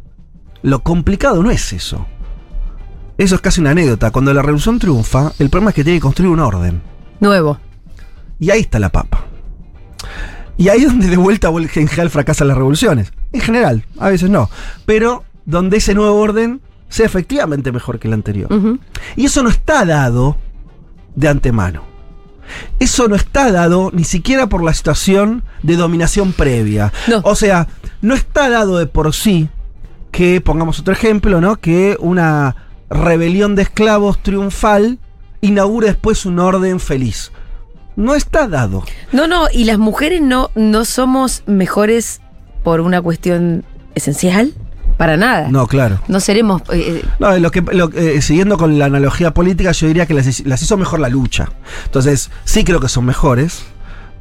lo 0.64 0.82
complicado 0.82 1.44
no 1.44 1.52
es 1.52 1.72
eso. 1.72 2.08
Eso 3.18 3.36
es 3.36 3.42
casi 3.42 3.62
una 3.62 3.72
anécdota. 3.72 4.10
Cuando 4.10 4.34
la 4.34 4.42
revolución 4.42 4.80
triunfa, 4.80 5.34
el 5.38 5.52
problema 5.52 5.70
es 5.70 5.76
que 5.76 5.84
tiene 5.84 5.98
que 6.00 6.04
construir 6.04 6.32
un 6.32 6.40
orden. 6.40 6.82
Nuevo. 7.20 7.60
Y 8.40 8.50
ahí 8.50 8.62
está 8.62 8.80
la 8.80 8.90
papa. 8.90 9.26
Y 10.62 10.70
ahí 10.70 10.82
es 10.84 10.88
donde 10.90 11.08
de 11.08 11.18
vuelta 11.18 11.50
vuel- 11.50 11.64
en 11.76 11.88
general 11.88 12.10
fracasan 12.12 12.48
las 12.48 12.56
revoluciones. 12.58 13.12
En 13.34 13.42
general, 13.42 13.84
a 13.98 14.10
veces 14.10 14.30
no. 14.30 14.50
Pero 14.86 15.24
donde 15.46 15.78
ese 15.78 15.96
nuevo 15.96 16.20
orden 16.20 16.62
sea 16.88 17.06
efectivamente 17.08 17.72
mejor 17.72 17.98
que 17.98 18.08
el 18.08 18.14
anterior. 18.14 18.48
Y 19.16 19.26
eso 19.26 19.42
no 19.42 19.50
está 19.50 19.86
dado 19.86 20.38
de 21.16 21.28
antemano. 21.30 21.82
Eso 22.80 23.08
no 23.08 23.16
está 23.16 23.52
dado 23.52 23.90
ni 23.94 24.04
siquiera 24.04 24.48
por 24.50 24.64
la 24.64 24.74
situación 24.74 25.44
de 25.64 25.78
dominación 25.78 26.32
previa. 26.34 26.94
No. 27.08 27.22
O 27.24 27.36
sea, 27.36 27.68
no 28.02 28.14
está 28.14 28.50
dado 28.50 28.78
de 28.78 28.86
por 28.86 29.14
sí 29.16 29.50
que, 30.12 30.42
pongamos 30.42 30.80
otro 30.80 30.94
ejemplo, 30.94 31.42
¿no? 31.42 31.56
Que 31.56 31.98
una 32.00 32.56
rebelión 32.90 33.56
de 33.56 33.64
esclavos 33.64 34.22
triunfal 34.22 35.00
inaugure 35.40 35.88
después 35.88 36.26
un 36.28 36.38
orden 36.40 36.80
feliz. 36.80 37.32
No 37.96 38.16
está 38.16 38.48
dado. 38.48 38.84
No, 39.12 39.28
no, 39.28 39.48
y 39.52 39.66
las 39.66 39.78
mujeres 39.78 40.22
no, 40.22 40.50
no 40.56 40.86
somos 40.86 41.44
mejores 41.46 42.22
por 42.64 42.80
una 42.82 43.02
cuestión 43.02 43.64
esencial, 43.96 44.54
para 44.98 45.18
nada. 45.18 45.50
No, 45.50 45.68
claro. 45.68 46.00
No 46.08 46.20
seremos. 46.20 46.62
eh, 46.72 47.04
No, 47.20 47.38
lo 47.38 47.52
que, 47.52 47.62
lo- 47.62 47.92
eh, 47.94 48.22
siguiendo 48.22 48.58
con 48.58 48.78
la 48.80 48.86
analogía 48.86 49.34
política, 49.34 49.72
yo 49.72 49.88
diría 49.88 50.06
que 50.06 50.14
las, 50.14 50.46
las 50.46 50.62
hizo 50.62 50.78
mejor 50.78 51.00
la 51.00 51.10
lucha. 51.10 51.50
Entonces, 51.86 52.30
sí 52.46 52.64
creo 52.64 52.80
que 52.80 52.88
son 52.88 53.06
mejores, 53.06 53.64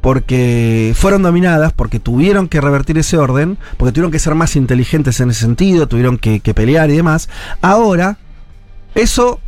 porque 0.01 0.93
fueron 0.95 1.21
dominadas, 1.21 1.73
porque 1.73 1.99
tuvieron 1.99 2.47
que 2.49 2.59
revertir 2.59 2.97
ese 2.97 3.17
orden, 3.17 3.57
porque 3.77 3.91
tuvieron 3.93 4.11
que 4.11 4.19
ser 4.19 4.33
más 4.35 4.55
inteligentes 4.55 5.19
en 5.19 5.29
ese 5.29 5.41
sentido, 5.41 5.87
tuvieron 5.87 6.17
que, 6.17 6.39
que 6.39 6.53
pelear 6.53 6.89
y 6.89 6.95
demás. 6.97 7.29
Ahora, 7.61 8.17
eso 8.95 9.39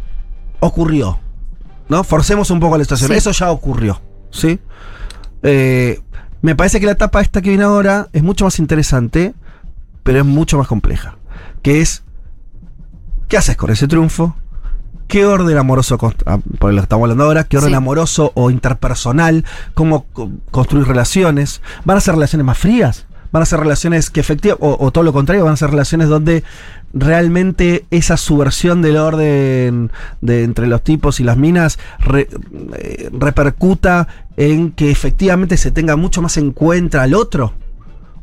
ocurrió. 0.60 1.20
¿No? 1.90 2.04
Forcemos 2.04 2.50
un 2.50 2.60
poco 2.60 2.78
la 2.78 2.84
situación. 2.86 3.10
Sí. 3.12 3.18
Eso 3.18 3.32
ya 3.32 3.52
ocurrió. 3.52 4.00
¿Sí? 4.34 4.60
Eh, 5.44 6.02
me 6.42 6.56
parece 6.56 6.80
que 6.80 6.86
la 6.88 6.92
etapa 6.94 7.22
esta 7.22 7.42
que 7.42 7.50
viene 7.50 7.64
ahora 7.64 8.08
es 8.12 8.24
mucho 8.24 8.44
más 8.46 8.60
interesante, 8.60 9.34
pero 10.04 10.20
es 10.20 10.26
mucho 10.26 10.58
más 10.58 10.68
compleja. 10.68 11.16
Que 11.62 11.80
es 11.80 12.04
¿Qué 13.30 13.38
haces 13.38 13.56
con 13.56 13.72
ese 13.72 13.88
triunfo? 13.88 14.36
¿Qué 15.08 15.26
orden 15.26 15.58
amoroso, 15.58 15.98
ah, 16.26 16.40
por 16.60 16.72
lo 16.74 16.82
que 16.82 16.84
estamos 16.84 17.04
hablando 17.06 17.24
ahora, 17.26 17.44
qué 17.46 17.58
orden 17.58 17.70
Sí. 17.72 17.76
amoroso 17.76 18.32
o 18.36 18.50
interpersonal, 18.52 19.46
cómo 19.74 20.06
co- 20.14 20.30
construir 20.52 20.88
relaciones? 20.88 21.62
¿Van 21.86 21.98
a 21.98 22.02
ser 22.02 22.16
relaciones 22.16 22.46
más 22.46 22.58
frías? 22.58 23.06
¿Van 23.34 23.42
a 23.44 23.46
ser 23.48 23.60
relaciones 23.60 24.10
que 24.12 24.20
efectivamente, 24.22 24.64
o, 24.66 24.92
todo 24.92 25.04
lo 25.04 25.12
contrario, 25.12 25.44
van 25.44 25.56
a 25.56 25.58
ser 25.58 25.72
relaciones 25.72 26.08
donde 26.08 26.44
realmente 26.94 27.86
esa 27.90 28.16
subversión 28.16 28.82
del 28.84 28.96
orden 28.98 29.92
de 30.22 30.44
entre 30.44 30.68
los 30.68 30.84
tipos 30.84 31.20
y 31.20 31.24
las 31.24 31.36
minas 31.36 31.80
eh, 32.14 33.10
repercuta 33.12 34.08
en 34.38 34.72
que 34.72 34.92
efectivamente 34.92 35.58
se 35.58 35.72
tenga 35.72 35.96
mucho 35.96 36.22
más 36.22 36.38
en 36.38 36.52
cuenta 36.52 37.02
al 37.02 37.16
otro? 37.16 37.54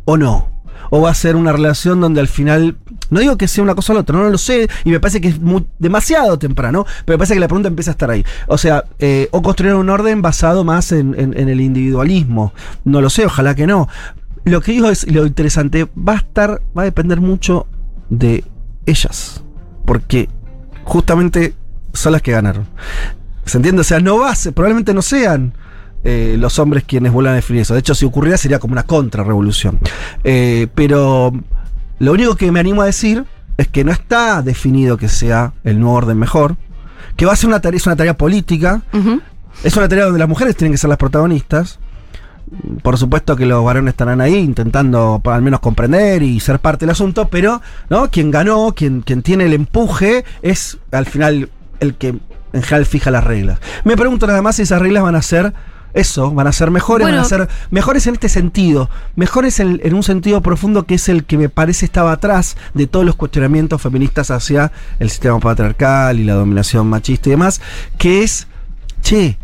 ¿O 0.04 0.16
no? 0.16 0.48
¿O 0.90 1.00
va 1.02 1.10
a 1.10 1.14
ser 1.14 1.36
una 1.36 1.52
relación 1.52 2.00
donde 2.00 2.20
al 2.20 2.28
final, 2.28 2.76
no 3.10 3.20
digo 3.20 3.36
que 3.36 3.46
sea 3.48 3.62
una 3.62 3.74
cosa 3.74 3.92
o 3.92 3.94
la 3.94 4.00
otra, 4.02 4.16
no, 4.16 4.28
lo 4.28 4.38
sé, 4.38 4.68
y 4.84 4.90
me 4.90 4.98
parece 5.00 5.20
que 5.20 5.28
es 5.28 5.36
demasiado 5.78 6.38
temprano, 6.38 6.84
pero 7.04 7.14
me 7.16 7.18
parece 7.18 7.34
que 7.34 7.40
la 7.40 7.48
pregunta 7.48 7.68
empieza 7.68 7.90
a 7.90 7.92
estar 7.92 8.10
ahí. 8.10 8.24
O 8.46 8.58
sea, 8.58 8.84
eh, 8.98 9.28
o 9.32 9.42
construir 9.42 9.74
un 9.74 9.88
orden 9.90 10.22
basado 10.22 10.64
más 10.64 10.90
en- 10.92 11.14
en 11.18 11.48
el 11.48 11.60
individualismo. 11.60 12.52
No 12.84 13.00
lo 13.00 13.10
sé, 13.10 13.26
ojalá 13.26 13.54
que 13.54 13.66
no. 13.66 13.88
Lo 14.44 14.60
que 14.60 14.72
digo 14.72 14.88
es, 14.90 15.10
lo 15.10 15.26
interesante, 15.26 15.86
va 15.96 16.14
a 16.14 16.16
estar, 16.16 16.62
va 16.76 16.82
a 16.82 16.84
depender 16.86 17.20
mucho 17.20 17.66
de 18.08 18.44
ellas, 18.86 19.42
porque 19.84 20.28
justamente 20.84 21.54
son 21.92 22.12
las 22.12 22.22
que 22.22 22.32
ganaron. 22.32 22.66
¿Se 23.44 23.58
entiende? 23.58 23.80
O 23.82 23.84
sea, 23.84 24.00
no 24.00 24.18
va 24.18 24.30
a 24.30 24.34
ser- 24.34 24.52
probablemente 24.52 24.94
no 24.94 25.02
sean 25.02 25.52
eh, 26.04 26.36
los 26.38 26.58
hombres 26.58 26.84
quienes 26.86 27.12
vuelvan 27.12 27.32
a 27.34 27.36
definir 27.36 27.62
eso. 27.62 27.74
De 27.74 27.80
hecho, 27.80 27.94
si 27.94 28.06
ocurriera 28.06 28.36
sería 28.38 28.58
como 28.58 28.72
una 28.72 28.84
contrarrevolución. 28.84 29.78
Eh, 30.24 30.68
pero 30.74 31.32
lo 31.98 32.12
único 32.12 32.36
que 32.36 32.50
me 32.52 32.60
animo 32.60 32.80
a 32.82 32.86
decir 32.86 33.24
es 33.58 33.68
que 33.68 33.84
no 33.84 33.92
está 33.92 34.40
definido 34.42 34.96
que 34.96 35.08
sea 35.08 35.52
el 35.64 35.78
nuevo 35.78 35.96
orden 35.96 36.18
mejor, 36.18 36.56
que 37.16 37.26
va 37.26 37.34
a 37.34 37.36
ser 37.36 37.48
una 37.48 37.60
tarea, 37.60 37.76
es 37.76 37.86
una 37.86 37.96
tarea 37.96 38.16
política, 38.16 38.82
es 39.62 39.76
una 39.76 39.88
tarea 39.88 40.04
donde 40.04 40.18
las 40.20 40.28
mujeres 40.28 40.56
tienen 40.56 40.72
que 40.72 40.78
ser 40.78 40.88
las 40.88 40.96
protagonistas. 40.98 41.78
Por 42.82 42.98
supuesto 42.98 43.36
que 43.36 43.46
los 43.46 43.64
varones 43.64 43.92
estarán 43.92 44.20
ahí 44.20 44.34
intentando 44.36 45.20
al 45.24 45.42
menos 45.42 45.60
comprender 45.60 46.22
y 46.22 46.40
ser 46.40 46.58
parte 46.58 46.84
del 46.84 46.90
asunto, 46.90 47.28
pero 47.28 47.62
¿no? 47.88 48.10
quien 48.10 48.30
ganó, 48.30 48.72
quien, 48.74 49.02
quien 49.02 49.22
tiene 49.22 49.46
el 49.46 49.52
empuje, 49.52 50.24
es 50.42 50.78
al 50.90 51.06
final 51.06 51.48
el 51.78 51.94
que 51.94 52.08
en 52.08 52.62
general 52.62 52.86
fija 52.86 53.10
las 53.12 53.22
reglas. 53.24 53.60
Me 53.84 53.96
pregunto 53.96 54.26
nada 54.26 54.42
más 54.42 54.56
si 54.56 54.62
esas 54.62 54.82
reglas 54.82 55.04
van 55.04 55.14
a 55.14 55.22
ser 55.22 55.54
eso, 55.94 56.32
van 56.32 56.46
a 56.46 56.52
ser 56.52 56.70
mejores, 56.70 57.04
Bueno. 57.04 57.18
van 57.18 57.24
a 57.26 57.28
ser 57.28 57.48
mejores 57.70 58.06
en 58.06 58.14
este 58.14 58.28
sentido, 58.28 58.90
mejores 59.16 59.60
en, 59.60 59.80
en 59.82 59.94
un 59.94 60.02
sentido 60.02 60.40
profundo 60.40 60.84
que 60.84 60.94
es 60.94 61.08
el 61.08 61.24
que 61.24 61.38
me 61.38 61.48
parece 61.48 61.84
estaba 61.84 62.12
atrás 62.12 62.56
de 62.74 62.86
todos 62.86 63.06
los 63.06 63.16
cuestionamientos 63.16 63.80
feministas 63.80 64.30
hacia 64.30 64.72
el 64.98 65.10
sistema 65.10 65.38
patriarcal 65.38 66.18
y 66.18 66.24
la 66.24 66.34
dominación 66.34 66.88
machista 66.88 67.28
y 67.28 67.32
demás, 67.32 67.60
que 67.98 68.22
es, 68.22 68.46
che, 69.02 69.36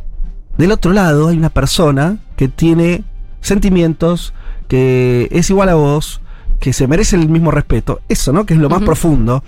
del 0.58 0.72
otro 0.72 0.92
lado 0.92 1.28
hay 1.28 1.36
una 1.36 1.50
persona 1.50 2.18
que 2.36 2.48
tiene 2.48 3.04
sentimientos, 3.40 4.32
que 4.68 5.28
es 5.30 5.50
igual 5.50 5.68
a 5.68 5.74
vos, 5.74 6.20
que 6.60 6.72
se 6.72 6.86
merece 6.86 7.16
el 7.16 7.28
mismo 7.28 7.50
respeto, 7.50 8.00
eso, 8.08 8.32
¿no? 8.32 8.46
Que 8.46 8.54
es 8.54 8.60
lo 8.60 8.68
más 8.68 8.82
profundo. 8.82 9.42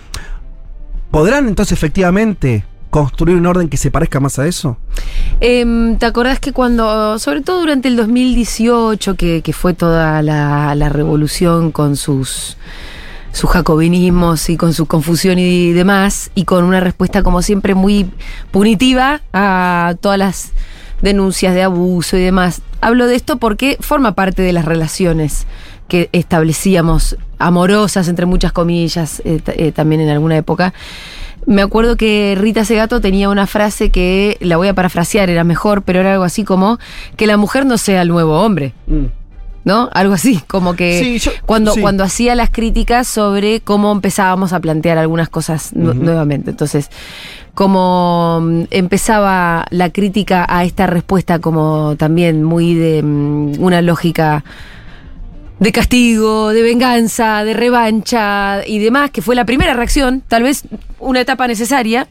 ¿Podrán 1.11 1.49
entonces 1.49 1.73
efectivamente 1.73 2.64
construir 2.90 3.37
un 3.37 3.47
orden 3.47 3.68
que 3.68 3.76
se 3.76 3.90
parezca 3.90 4.21
más 4.21 4.38
a 4.38 4.47
eso? 4.47 4.76
Em, 5.40 5.97
¿Te 5.99 6.07
acordás 6.07 6.40
que 6.40 6.52
cuando, 6.52 7.18
sobre 7.18 7.40
todo 7.40 7.61
durante 7.61 7.88
el 7.88 7.97
2018, 7.97 9.14
que, 9.14 9.42
que 9.42 9.52
fue 9.52 9.75
toda 9.75 10.23
la, 10.23 10.75
la 10.75 10.88
revolución 10.88 11.71
con 11.71 11.97
sus, 11.97 12.57
sus 13.33 13.50
jacobinismos 13.50 14.49
y 14.50 14.57
con 14.57 14.75
su 14.75 14.87
confusión 14.87 15.38
y 15.38 15.73
demás, 15.73 16.30
y 16.35 16.45
con 16.45 16.64
una 16.64 16.80
respuesta 16.80 17.23
como 17.23 17.42
siempre 17.42 17.75
muy 17.75 18.11
punitiva 18.50 19.23
a 19.33 19.95
todas 20.00 20.18
las 20.18 20.52
denuncias 21.02 21.54
de 21.54 21.62
abuso 21.62 22.16
y 22.16 22.21
demás? 22.23 22.62
Hablo 22.81 23.07
de 23.07 23.17
esto 23.17 23.37
porque 23.39 23.77
forma 23.81 24.13
parte 24.13 24.43
de 24.43 24.53
las 24.53 24.65
relaciones 24.65 25.47
que 25.89 26.09
establecíamos, 26.13 27.17
amorosas 27.39 28.09
entre 28.09 28.27
muchas 28.27 28.53
comillas, 28.53 29.21
eh, 29.25 29.41
eh, 29.47 29.73
también 29.73 30.01
en 30.01 30.11
alguna 30.11 30.37
época. 30.37 30.75
Me 31.47 31.63
acuerdo 31.63 31.97
que 31.97 32.37
Rita 32.39 32.65
Segato 32.65 33.01
tenía 33.01 33.31
una 33.31 33.47
frase 33.47 33.91
que 33.91 34.37
la 34.41 34.59
voy 34.59 34.69
a 34.69 34.75
parafrasear, 34.75 35.31
era 35.31 35.45
mejor, 35.45 35.83
pero 35.83 36.01
era 36.01 36.13
algo 36.13 36.25
así 36.25 36.45
como 36.45 36.79
que 37.17 37.27
la 37.27 37.37
mujer 37.37 37.65
no 37.65 37.79
sea 37.79 38.03
el 38.03 38.09
nuevo 38.09 38.43
hombre, 38.43 38.75
¿no? 39.69 39.91
Algo 39.93 40.15
así, 40.15 40.41
como 40.47 40.75
que 40.75 40.99
Sí, 40.99 41.19
yo- 41.19 41.31
cuando, 41.45 41.75
sí. 41.75 41.81
cuando 41.83 42.03
hacía 42.03 42.35
las 42.35 42.49
críticas 42.49 43.07
sobre 43.07 43.61
cómo 43.61 43.93
empezábamos 43.93 44.55
a 44.55 44.61
plantear 44.61 44.97
algunas 44.97 45.29
cosas 45.29 45.75
nuevamente. 45.75 46.49
Entonces, 46.51 46.89
como 47.55 48.41
mm, 48.43 48.63
empezaba 48.71 49.67
la 49.71 49.91
crítica 49.91 50.47
a 50.49 50.65
esta 50.65 50.87
respuesta 50.87 51.39
como 51.39 51.97
también 51.97 52.43
muy 52.43 52.75
de 52.75 53.03
mm, 53.03 53.63
una 53.63 53.83
lógica 53.83 54.43
de 55.59 55.71
castigo, 55.73 56.49
de 56.51 56.63
venganza, 56.63 57.45
de 57.45 57.53
revancha 57.53 58.67
y 58.67 58.79
demás, 58.79 59.11
que 59.11 59.21
fue 59.23 59.35
la 59.35 59.45
primera 59.45 59.75
reacción, 59.75 60.23
tal 60.27 60.45
vez 60.45 60.63
una 60.99 61.21
etapa 61.21 61.47
necesaria. 61.47 62.09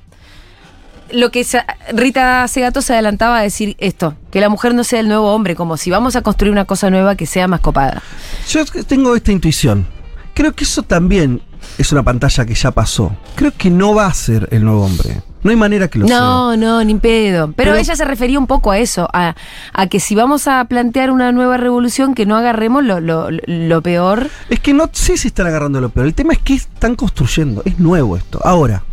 Lo 1.11 1.31
que 1.31 1.45
Rita 1.93 2.47
Segato 2.47 2.81
se 2.81 2.93
adelantaba 2.93 3.39
a 3.39 3.41
decir 3.41 3.75
esto, 3.79 4.15
que 4.31 4.41
la 4.41 4.49
mujer 4.49 4.73
no 4.75 4.83
sea 4.83 4.99
el 4.99 5.07
nuevo 5.07 5.33
hombre, 5.33 5.55
como 5.55 5.77
si 5.77 5.89
vamos 5.89 6.15
a 6.15 6.21
construir 6.21 6.51
una 6.51 6.65
cosa 6.65 6.89
nueva 6.89 7.15
que 7.15 7.25
sea 7.25 7.47
más 7.47 7.59
copada. 7.61 8.01
Yo 8.49 8.63
tengo 8.85 9.15
esta 9.15 9.31
intuición. 9.31 9.87
Creo 10.33 10.53
que 10.53 10.63
eso 10.65 10.83
también 10.83 11.41
es 11.77 11.91
una 11.91 12.03
pantalla 12.03 12.45
que 12.45 12.53
ya 12.53 12.71
pasó. 12.71 13.15
Creo 13.35 13.51
que 13.57 13.69
no 13.69 13.95
va 13.95 14.05
a 14.07 14.13
ser 14.13 14.47
el 14.51 14.63
nuevo 14.63 14.85
hombre. 14.85 15.21
No 15.43 15.51
hay 15.51 15.55
manera 15.57 15.87
que 15.87 15.99
lo 15.99 16.07
sea. 16.07 16.19
No, 16.19 16.57
no, 16.57 16.83
ni 16.83 16.95
pedo. 16.95 17.53
Pero, 17.55 17.71
Pero- 17.71 17.75
ella 17.77 17.95
se 17.95 18.03
refería 18.05 18.37
un 18.37 18.47
poco 18.47 18.71
a 18.71 18.79
eso, 18.79 19.07
a, 19.13 19.35
a 19.73 19.87
que 19.87 19.99
si 19.99 20.13
vamos 20.13 20.47
a 20.47 20.63
plantear 20.65 21.09
una 21.11 21.31
nueva 21.31 21.57
revolución, 21.57 22.15
que 22.15 22.25
no 22.25 22.35
agarremos 22.35 22.83
lo, 22.83 22.99
lo, 22.99 23.29
lo 23.45 23.81
peor. 23.81 24.29
Es 24.49 24.59
que 24.59 24.73
no 24.73 24.89
sé 24.91 25.15
si 25.17 25.29
están 25.29 25.47
agarrando 25.47 25.79
lo 25.79 25.89
peor. 25.89 26.07
El 26.07 26.13
tema 26.15 26.33
es 26.33 26.39
que 26.39 26.55
están 26.55 26.95
construyendo. 26.95 27.61
Es 27.65 27.79
nuevo 27.79 28.17
esto. 28.17 28.39
Ahora, 28.43 28.83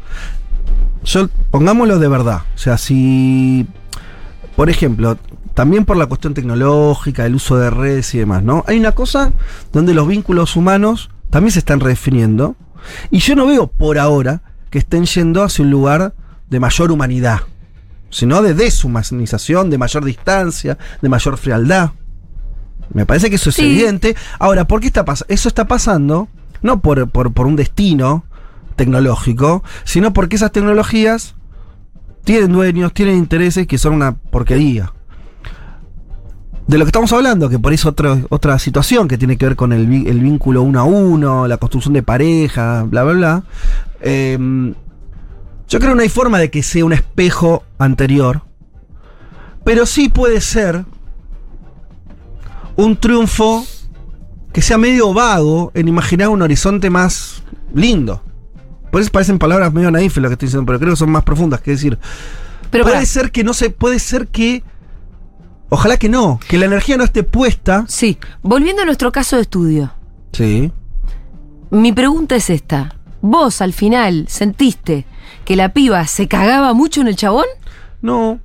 yo 1.04 1.28
pongámoslo 1.50 1.98
de 1.98 2.08
verdad. 2.08 2.42
O 2.54 2.58
sea, 2.58 2.78
si, 2.78 3.66
por 4.56 4.70
ejemplo, 4.70 5.18
también 5.54 5.84
por 5.84 5.96
la 5.96 6.06
cuestión 6.06 6.34
tecnológica, 6.34 7.26
el 7.26 7.34
uso 7.36 7.56
de 7.56 7.70
redes 7.70 8.14
y 8.14 8.18
demás, 8.18 8.42
¿no? 8.42 8.64
Hay 8.66 8.78
una 8.78 8.92
cosa 8.92 9.32
donde 9.72 9.94
los 9.94 10.08
vínculos 10.08 10.56
humanos 10.56 11.10
también 11.30 11.52
se 11.52 11.60
están 11.60 11.80
redefiniendo. 11.80 12.56
Y 13.10 13.18
yo 13.20 13.34
no 13.36 13.46
veo 13.46 13.66
por 13.68 13.98
ahora 13.98 14.42
que 14.70 14.78
estén 14.78 15.04
yendo 15.06 15.42
hacia 15.42 15.64
un 15.64 15.70
lugar 15.70 16.14
de 16.50 16.60
mayor 16.60 16.90
humanidad, 16.92 17.40
sino 18.10 18.42
de 18.42 18.54
deshumanización, 18.54 19.70
de 19.70 19.78
mayor 19.78 20.04
distancia, 20.04 20.76
de 21.00 21.08
mayor 21.08 21.36
frialdad. 21.38 21.92
Me 22.92 23.06
parece 23.06 23.30
que 23.30 23.36
eso 23.36 23.50
es 23.50 23.56
Sí. 23.56 23.64
evidente. 23.64 24.14
Ahora, 24.38 24.66
¿por 24.66 24.80
qué 24.80 24.88
está 24.88 25.04
pasando? 25.04 25.32
Eso 25.32 25.48
está 25.48 25.66
pasando 25.66 26.28
no 26.62 26.80
por, 26.80 27.08
por, 27.10 27.32
por 27.32 27.46
un 27.46 27.56
destino 27.56 28.24
tecnológico, 28.76 29.62
sino 29.84 30.12
porque 30.12 30.36
esas 30.36 30.52
tecnologías 30.52 31.34
tienen 32.24 32.52
dueños, 32.52 32.92
tienen 32.92 33.16
intereses 33.16 33.66
que 33.66 33.78
son 33.78 33.94
una 33.94 34.14
porquería. 34.14 34.92
De 36.66 36.78
lo 36.78 36.84
que 36.84 36.88
estamos 36.88 37.12
hablando, 37.12 37.50
que 37.50 37.58
por 37.58 37.74
eso 37.74 37.90
otra, 37.90 38.18
otra 38.30 38.58
situación 38.58 39.06
que 39.06 39.18
tiene 39.18 39.36
que 39.36 39.46
ver 39.46 39.56
con 39.56 39.72
el, 39.72 40.06
el 40.06 40.20
vínculo 40.20 40.62
uno 40.62 40.80
a 40.80 40.84
uno, 40.84 41.46
la 41.46 41.58
construcción 41.58 41.92
de 41.92 42.02
pareja, 42.02 42.84
bla, 42.84 43.04
bla, 43.04 43.12
bla. 43.12 43.42
Eh, 44.00 44.38
yo 45.68 45.78
creo 45.78 45.92
que 45.92 45.96
no 45.96 46.02
hay 46.02 46.08
forma 46.08 46.38
de 46.38 46.50
que 46.50 46.62
sea 46.62 46.84
un 46.84 46.92
espejo 46.92 47.64
anterior, 47.78 48.42
pero 49.64 49.86
sí 49.86 50.08
puede 50.08 50.40
ser 50.40 50.84
un 52.76 52.96
triunfo 52.96 53.64
que 54.52 54.62
sea 54.62 54.78
medio 54.78 55.12
vago 55.12 55.72
en 55.74 55.88
imaginar 55.88 56.28
un 56.28 56.42
horizonte 56.42 56.90
más 56.90 57.42
lindo. 57.74 58.22
Por 58.94 59.00
eso 59.00 59.10
parecen 59.10 59.40
palabras 59.40 59.72
medio 59.72 59.90
naifes 59.90 60.22
lo 60.22 60.28
que 60.28 60.34
estoy 60.34 60.46
diciendo, 60.46 60.66
pero 60.66 60.78
creo 60.78 60.92
que 60.92 60.96
son 60.96 61.10
más 61.10 61.24
profundas. 61.24 61.60
Que 61.60 61.72
decir, 61.72 61.98
Pero 62.70 62.84
puede 62.84 63.04
ser 63.06 63.32
que 63.32 63.42
no 63.42 63.52
se, 63.52 63.70
puede 63.70 63.98
ser 63.98 64.28
que, 64.28 64.62
ojalá 65.68 65.96
que 65.96 66.08
no, 66.08 66.38
que 66.46 66.58
la 66.58 66.66
energía 66.66 66.96
no 66.96 67.02
esté 67.02 67.24
puesta. 67.24 67.86
Sí, 67.88 68.18
volviendo 68.42 68.82
a 68.82 68.84
nuestro 68.84 69.10
caso 69.10 69.34
de 69.34 69.42
estudio. 69.42 69.92
Sí. 70.32 70.70
Mi 71.72 71.90
pregunta 71.90 72.36
es 72.36 72.48
esta. 72.50 72.94
¿Vos 73.20 73.62
al 73.62 73.72
final 73.72 74.26
sentiste 74.28 75.06
que 75.44 75.56
la 75.56 75.72
piba 75.72 76.06
se 76.06 76.28
cagaba 76.28 76.72
mucho 76.72 77.00
en 77.00 77.08
el 77.08 77.16
chabón? 77.16 77.46
No. 78.00 78.38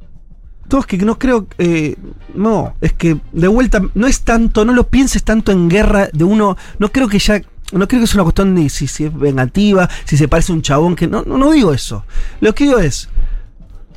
Todo 0.67 0.81
es 0.81 0.87
que 0.87 0.97
no 0.97 1.19
creo. 1.19 1.45
eh, 1.59 1.95
no, 2.33 2.73
es 2.81 2.93
que 2.93 3.19
de 3.33 3.47
vuelta, 3.47 3.83
no 3.93 4.07
es 4.07 4.21
tanto, 4.21 4.65
no 4.65 4.73
lo 4.73 4.87
pienses 4.87 5.23
tanto 5.23 5.51
en 5.51 5.69
guerra 5.69 6.09
de 6.11 6.23
uno. 6.23 6.57
No 6.79 6.91
creo 6.91 7.07
que 7.07 7.19
ya. 7.19 7.39
No 7.71 7.87
creo 7.87 7.99
que 8.01 8.05
es 8.05 8.13
una 8.15 8.23
cuestión 8.23 8.55
de 8.55 8.69
si, 8.69 8.87
si 8.87 9.05
es 9.05 9.17
vengativa, 9.17 9.89
si 10.05 10.17
se 10.17 10.27
parece 10.27 10.51
a 10.51 10.55
un 10.55 10.61
chabón 10.61 10.95
que. 10.95 11.07
No, 11.07 11.23
no, 11.25 11.37
no 11.37 11.51
digo 11.51 11.73
eso. 11.73 12.03
Lo 12.41 12.53
que 12.55 12.63
digo 12.65 12.79
es. 12.79 13.09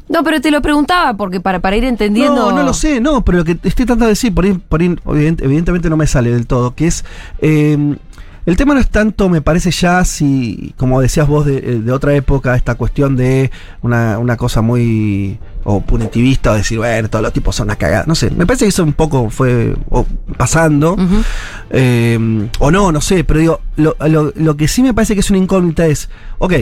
No, 0.08 0.22
pero 0.22 0.40
te 0.42 0.50
lo 0.50 0.60
preguntaba 0.60 1.16
porque 1.16 1.40
para, 1.40 1.60
para 1.60 1.76
ir 1.76 1.84
entendiendo. 1.84 2.50
No, 2.50 2.56
no 2.58 2.62
lo 2.64 2.74
sé, 2.74 3.00
no, 3.00 3.24
pero 3.24 3.38
lo 3.38 3.44
que 3.44 3.52
estoy 3.52 3.86
tratando 3.86 4.04
de 4.06 4.10
decir, 4.10 4.34
por 4.34 4.44
ahí, 4.44 4.52
por 4.52 4.82
ahí, 4.82 4.94
evidentemente 5.06 5.88
no 5.88 5.96
me 5.96 6.06
sale 6.06 6.30
del 6.30 6.46
todo, 6.46 6.74
que 6.74 6.86
es. 6.86 7.04
eh, 7.40 7.96
el 8.44 8.56
tema 8.56 8.74
no 8.74 8.80
es 8.80 8.88
tanto, 8.88 9.28
me 9.28 9.40
parece 9.40 9.70
ya, 9.70 10.04
si, 10.04 10.74
como 10.76 11.00
decías 11.00 11.28
vos 11.28 11.46
de, 11.46 11.58
eh, 11.58 11.80
de 11.80 11.92
otra 11.92 12.14
época, 12.14 12.56
esta 12.56 12.74
cuestión 12.74 13.14
de 13.16 13.50
una, 13.82 14.18
una 14.18 14.36
cosa 14.36 14.62
muy 14.62 15.38
o 15.64 15.80
punitivista, 15.80 16.50
o 16.50 16.54
decir, 16.54 16.78
bueno, 16.78 17.08
todos 17.08 17.22
los 17.22 17.32
tipos 17.32 17.54
son 17.54 17.68
una 17.68 17.76
cagada. 17.76 18.04
No 18.08 18.16
sé, 18.16 18.30
me 18.30 18.44
parece 18.46 18.64
que 18.64 18.70
eso 18.70 18.82
un 18.82 18.94
poco 18.94 19.30
fue 19.30 19.76
o, 19.90 20.04
pasando. 20.36 20.96
Eh, 21.70 22.48
o 22.58 22.70
no, 22.72 22.90
no 22.90 23.00
sé, 23.00 23.22
pero 23.24 23.38
digo, 23.40 23.60
lo, 23.76 23.94
lo- 24.08 24.32
lo 24.34 24.56
que 24.56 24.66
sí 24.66 24.82
me 24.82 24.92
parece 24.92 25.14
que 25.14 25.20
es 25.20 25.30
una 25.30 25.38
incógnita 25.38 25.86
es, 25.86 26.10
ok, 26.38 26.52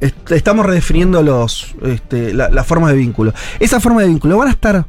est- 0.00 0.30
estamos 0.32 0.64
redefiniendo 0.64 1.22
los, 1.22 1.74
este, 1.82 2.32
la, 2.32 2.48
la 2.48 2.64
forma 2.64 2.88
de 2.90 2.96
vínculo. 2.96 3.34
Esa 3.58 3.78
forma 3.80 4.00
de 4.02 4.08
vínculo 4.08 4.38
van 4.38 4.48
a 4.48 4.52
estar 4.52 4.86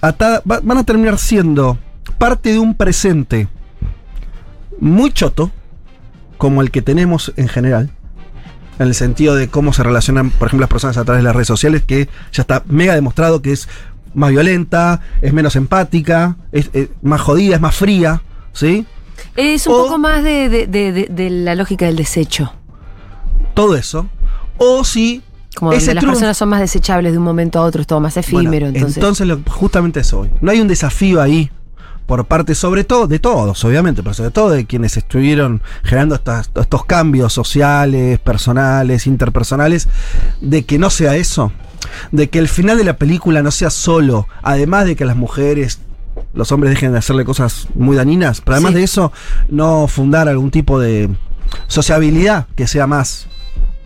atada, 0.00 0.42
va- 0.48 0.60
van 0.62 0.78
a 0.78 0.84
terminar 0.84 1.18
siendo 1.18 1.78
parte 2.18 2.50
de 2.52 2.58
un 2.58 2.74
presente 2.74 3.48
muy 4.82 5.12
choto, 5.12 5.50
como 6.38 6.60
el 6.60 6.70
que 6.70 6.82
tenemos 6.82 7.32
en 7.36 7.48
general. 7.48 7.90
En 8.78 8.88
el 8.88 8.94
sentido 8.94 9.36
de 9.36 9.48
cómo 9.48 9.72
se 9.72 9.82
relacionan, 9.84 10.30
por 10.30 10.48
ejemplo, 10.48 10.64
las 10.64 10.70
personas 10.70 10.96
a 10.96 11.04
través 11.04 11.20
de 11.22 11.24
las 11.24 11.34
redes 11.36 11.46
sociales, 11.46 11.82
que 11.86 12.08
ya 12.32 12.42
está 12.42 12.62
mega 12.66 12.94
demostrado 12.94 13.40
que 13.42 13.52
es 13.52 13.68
más 14.14 14.30
violenta, 14.30 15.00
es 15.20 15.32
menos 15.32 15.54
empática, 15.56 16.36
es, 16.50 16.68
es 16.72 16.88
más 17.02 17.20
jodida, 17.20 17.54
es 17.54 17.60
más 17.60 17.76
fría, 17.76 18.22
¿sí? 18.52 18.84
Es 19.36 19.66
un 19.68 19.74
O- 19.74 19.84
poco 19.84 19.98
más 19.98 20.24
de, 20.24 20.48
de- 20.48 20.66
de- 20.66 21.30
la 21.30 21.54
lógica 21.54 21.86
del 21.86 21.96
desecho. 21.96 22.52
Todo 23.54 23.76
eso. 23.76 24.08
O 24.58 24.82
si 24.84 25.22
Como 25.54 25.72
ese 25.72 25.94
las 25.94 26.02
triunfo- 26.02 26.08
personas 26.14 26.36
son 26.36 26.48
más 26.48 26.60
desechables 26.60 27.12
de 27.12 27.18
un 27.18 27.24
momento 27.24 27.58
a 27.60 27.62
otro, 27.62 27.82
es 27.82 27.86
todo 27.86 28.00
más 28.00 28.16
efímero. 28.16 28.70
Bueno, 28.70 28.86
entonces. 28.88 29.26
lo- 29.26 29.40
justamente 29.48 30.00
eso 30.00 30.20
hoy. 30.20 30.30
No 30.40 30.50
hay 30.50 30.60
un 30.60 30.66
desafío 30.68 31.20
ahí 31.22 31.50
por 32.06 32.24
parte 32.26 32.54
sobre 32.54 32.84
todo 32.84 33.06
de 33.06 33.18
todos, 33.18 33.64
obviamente, 33.64 34.02
pero 34.02 34.14
sobre 34.14 34.30
todo 34.30 34.50
de 34.50 34.66
quienes 34.66 34.96
estuvieron 34.96 35.62
generando 35.84 36.14
estas- 36.16 36.50
estos 36.54 36.84
cambios 36.84 37.32
sociales, 37.32 38.18
personales, 38.18 39.06
interpersonales, 39.06 39.88
de 40.40 40.64
que 40.64 40.78
no 40.78 40.90
sea 40.90 41.16
eso. 41.16 41.52
De 42.10 42.28
que 42.30 42.38
el 42.38 42.48
final 42.48 42.76
de 42.78 42.84
la 42.84 42.96
película 42.96 43.42
no 43.42 43.50
sea 43.50 43.70
solo, 43.70 44.28
además 44.42 44.84
de 44.86 44.96
que 44.96 45.04
las 45.04 45.16
mujeres, 45.16 45.80
los 46.34 46.52
hombres 46.52 46.72
dejen 46.74 46.92
de 46.92 46.98
hacerle 46.98 47.24
cosas 47.24 47.68
muy 47.74 47.96
dañinas, 47.96 48.40
pero 48.40 48.54
además 48.56 48.72
Sí. 48.72 48.78
de 48.78 48.84
eso, 48.84 49.12
no 49.48 49.86
fundar 49.88 50.28
algún 50.28 50.50
tipo 50.50 50.78
de 50.78 51.08
sociabilidad 51.68 52.46
que 52.56 52.66
sea 52.66 52.86
más 52.86 53.26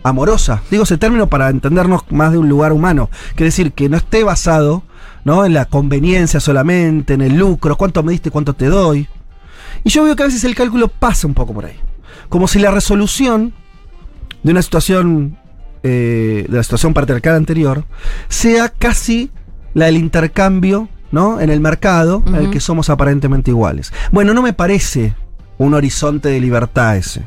amorosa. 0.03 0.61
Digo 0.71 0.83
ese 0.83 0.97
término 0.97 1.27
para 1.27 1.49
entendernos 1.49 2.03
más 2.09 2.31
de 2.31 2.37
un 2.37 2.47
lugar 2.49 2.71
humano. 2.71 3.09
Quiere 3.35 3.45
decir 3.45 3.73
que 3.73 3.89
no 3.89 3.97
esté 3.97 4.23
basado 4.23 4.83
¿no? 5.23 5.45
en 5.45 5.53
la 5.53 5.65
conveniencia 5.65 6.39
solamente, 6.39 7.13
en 7.13 7.21
el 7.21 7.37
lucro, 7.37 7.75
cuánto 7.75 8.03
me 8.03 8.11
diste, 8.11 8.31
cuánto 8.31 8.53
te 8.53 8.67
doy. 8.67 9.07
Y 9.83 9.89
yo 9.89 10.03
veo 10.03 10.15
que 10.15 10.23
a 10.23 10.27
veces 10.27 10.43
el 10.43 10.55
cálculo 10.55 10.87
pasa 10.87 11.27
un 11.27 11.33
poco 11.33 11.53
por 11.53 11.65
ahí. 11.65 11.77
Como 12.29 12.47
si 12.47 12.59
la 12.59 12.71
resolución 12.71 13.53
de 14.43 14.51
una 14.51 14.61
situación, 14.61 15.37
eh, 15.83 16.45
de 16.47 16.57
la 16.57 16.63
situación 16.63 16.93
patriarcal 16.93 17.35
anterior, 17.35 17.85
sea 18.27 18.69
casi 18.69 19.31
la 19.73 19.85
del 19.85 19.97
intercambio, 19.97 20.89
¿no? 21.11 21.39
En 21.39 21.49
el 21.49 21.59
mercado, 21.59 22.23
en 22.27 22.35
el 22.35 22.49
que 22.49 22.59
somos 22.59 22.89
aparentemente 22.89 23.51
iguales. 23.51 23.93
Bueno, 24.11 24.33
no 24.33 24.41
me 24.41 24.53
parece 24.53 25.13
un 25.57 25.73
horizonte 25.73 26.29
de 26.29 26.39
libertad 26.39 26.97
ese. 26.97 27.23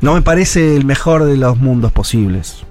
No 0.00 0.14
me 0.14 0.22
parece 0.22 0.76
el 0.76 0.84
mejor 0.84 1.24
de 1.24 1.36
los 1.36 1.58
mundos 1.58 1.92
posibles. 1.92 2.64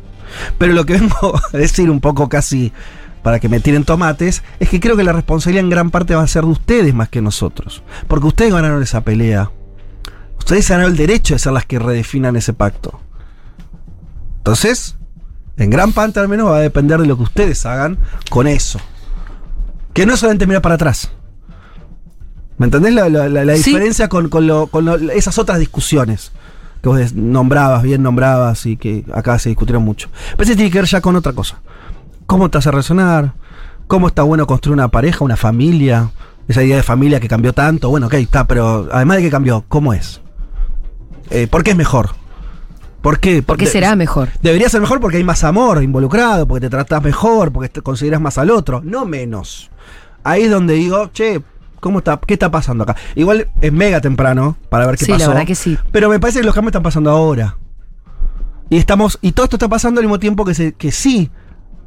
Pero 0.58 0.74
lo 0.74 0.86
que 0.86 0.94
vengo 1.00 1.40
a 1.54 1.58
decir 1.58 1.90
un 1.90 2.00
poco 2.00 2.30
casi 2.30 2.72
para 3.24 3.40
que 3.40 3.50
me 3.50 3.60
tiren 3.60 3.84
tomates 3.84 4.44
es 4.60 4.70
que 4.70 4.80
creo 4.80 4.96
que 4.98 5.04
la 5.04 5.14
responsabilidad 5.14 5.64
en 5.66 5.70
gran 5.70 5.92
parte 5.92 6.16
va 6.16 6.24
a 6.24 6.28
ser 6.28 6.44
de 6.44 6.52
ustedes 6.52 6.94
más 6.94 7.10
que 7.10 7.22
nosotros. 7.22 7.84
Porque 8.08 8.28
ustedes 8.28 8.54
ganaron 8.54 8.82
esa 8.84 9.02
pelea. 9.02 9.52
Ustedes 10.38 10.68
ganaron 10.70 10.92
el 10.92 10.98
derecho 10.98 11.34
de 11.36 11.40
ser 11.40 11.52
las 11.54 11.66
que 11.66 11.80
redefinan 11.80 12.36
ese 12.36 12.54
pacto. 12.54 13.00
Entonces, 14.38 14.96
en 15.58 15.70
gran 15.70 15.92
parte 15.92 16.20
al 16.20 16.28
menos 16.28 16.48
va 16.50 16.58
a 16.58 16.62
depender 16.62 17.00
de 17.00 17.08
lo 17.08 17.18
que 17.18 17.24
ustedes 17.24 17.66
hagan 17.66 17.98
con 18.30 18.48
eso. 18.48 18.80
Que 19.94 20.06
no 20.06 20.14
es 20.14 20.20
solamente 20.20 20.48
mirar 20.48 20.62
para 20.62 20.76
atrás. 20.76 21.12
¿Me 22.58 22.66
entendés 22.66 22.94
la, 22.94 23.10
la- 23.10 23.30
la- 23.30 23.46
la 23.46 23.56
Sí. 23.58 23.72
diferencia 23.72 24.10
con, 24.10 24.30
con 24.30 24.48
lo- 24.48 24.68
con 24.68 24.86
lo- 24.86 24.96
esas 25.12 25.38
otras 25.38 25.60
discusiones? 25.60 26.32
Que 26.82 26.90
vos 26.90 27.14
nombrabas, 27.14 27.84
bien 27.84 28.02
nombrabas 28.04 28.66
y 28.66 28.78
que 28.78 29.04
acá 29.14 29.38
se 29.40 29.50
discutieron 29.50 29.84
mucho. 29.84 30.10
Pero 30.32 30.44
ese 30.44 30.56
tiene 30.56 30.72
que 30.72 30.80
ver 30.80 30.88
ya 30.88 31.02
con 31.02 31.16
otra 31.16 31.34
cosa. 31.34 31.60
¿Cómo 32.30 32.50
te 32.50 32.60
hace 32.60 32.70
resonar? 32.70 33.34
¿Cómo 33.88 34.06
está 34.08 34.22
bueno 34.22 34.46
construir 34.46 34.76
una 34.76 34.90
pareja, 34.90 35.26
una 35.26 35.36
familia? 35.36 36.12
Esa 36.48 36.62
idea 36.64 36.76
de 36.76 36.84
familia 36.84 37.20
que 37.20 37.28
cambió 37.28 37.54
tanto. 37.54 37.90
Bueno, 37.90 38.06
ok, 38.06 38.14
está, 38.14 38.46
pero 38.46 38.88
además 38.92 39.18
de 39.18 39.24
que 39.24 39.32
cambió, 39.32 39.66
¿cómo 39.68 39.96
es? 39.96 40.22
Eh, 41.32 41.48
¿Por 41.50 41.64
qué 41.64 41.72
es 41.72 41.76
mejor? 41.76 42.12
¿Por 43.02 43.20
qué? 43.20 43.42
¿Por 43.42 43.58
qué 43.58 43.66
De- 43.66 43.72
será 43.72 43.96
mejor? 43.96 44.30
Debería 44.44 44.70
ser 44.70 44.80
mejor 44.80 45.00
porque 45.00 45.18
hay 45.18 45.24
más 45.24 45.44
amor 45.44 45.82
involucrado, 45.82 46.48
porque 46.48 46.62
te 46.62 46.70
tratas 46.70 47.02
mejor, 47.04 47.52
porque 47.52 47.70
te 47.70 47.82
consideras 47.82 48.22
más 48.22 48.38
al 48.38 48.52
otro, 48.52 48.82
no 48.84 49.06
menos. 49.08 49.72
Ahí 50.24 50.44
es 50.44 50.52
donde 50.52 50.76
digo, 50.76 51.08
che, 51.12 51.42
¿cómo 51.80 51.98
está, 51.98 52.20
¿qué 52.28 52.36
está 52.36 52.52
pasando 52.52 52.84
acá? 52.84 52.96
Igual 53.16 53.48
es 53.60 53.74
mega 53.74 54.02
temprano 54.02 54.56
para 54.70 54.86
ver 54.86 54.98
qué 54.98 55.06
Sí, 55.06 55.12
la 55.14 55.18
pasó. 55.18 55.30
verdad 55.32 55.48
que 55.48 55.56
sí. 55.56 55.80
Pero 55.92 56.10
me 56.10 56.20
parece 56.20 56.42
que 56.42 56.46
los 56.46 56.54
cambios 56.54 56.70
están 56.74 56.84
pasando 56.84 57.10
ahora. 57.10 57.58
Y 58.70 58.78
estamos, 58.78 59.18
y 59.24 59.32
todo 59.32 59.46
esto 59.46 59.56
está 59.56 59.68
pasando 59.68 60.00
al 60.00 60.06
mismo 60.06 60.20
tiempo 60.20 60.46
que, 60.46 60.54
se, 60.54 60.74
que 60.74 60.92
sí, 60.92 61.32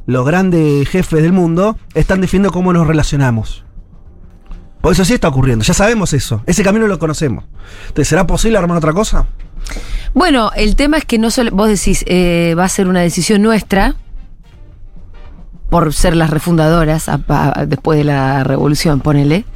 los 0.06 0.26
grandes 0.26 0.88
jefes 0.88 1.22
del 1.22 1.32
mundo 1.32 1.76
están 1.94 2.20
definiendo 2.20 2.52
cómo 2.52 2.72
nos 2.72 2.86
relacionamos. 2.86 3.64
Por 4.80 4.92
eso 4.92 5.04
sí 5.04 5.14
está 5.14 5.28
ocurriendo, 5.28 5.64
ya 5.64 5.74
sabemos 5.74 6.12
eso. 6.12 6.42
Ese 6.46 6.64
camino 6.64 6.88
lo 6.88 6.98
conocemos. 6.98 7.44
Entonces, 7.82 8.08
¿será 8.08 8.26
posible 8.26 8.58
armar 8.58 8.78
otra 8.78 8.92
cosa? 8.92 9.26
Bueno, 10.12 10.50
el 10.56 10.74
tema 10.74 10.98
es 10.98 11.04
que 11.04 11.18
no 11.18 11.30
solo, 11.30 11.52
vos 11.52 11.68
decís, 11.68 12.04
eh, 12.08 12.54
va 12.58 12.64
a 12.64 12.68
ser 12.68 12.88
una 12.88 13.00
decisión 13.00 13.42
nuestra, 13.42 13.94
por 15.70 15.94
ser 15.94 16.16
las 16.16 16.28
refundadoras 16.28 17.10
después 17.66 17.96
de 17.96 18.04
la 18.04 18.44
revolución, 18.44 19.00
ponele. 19.00 19.46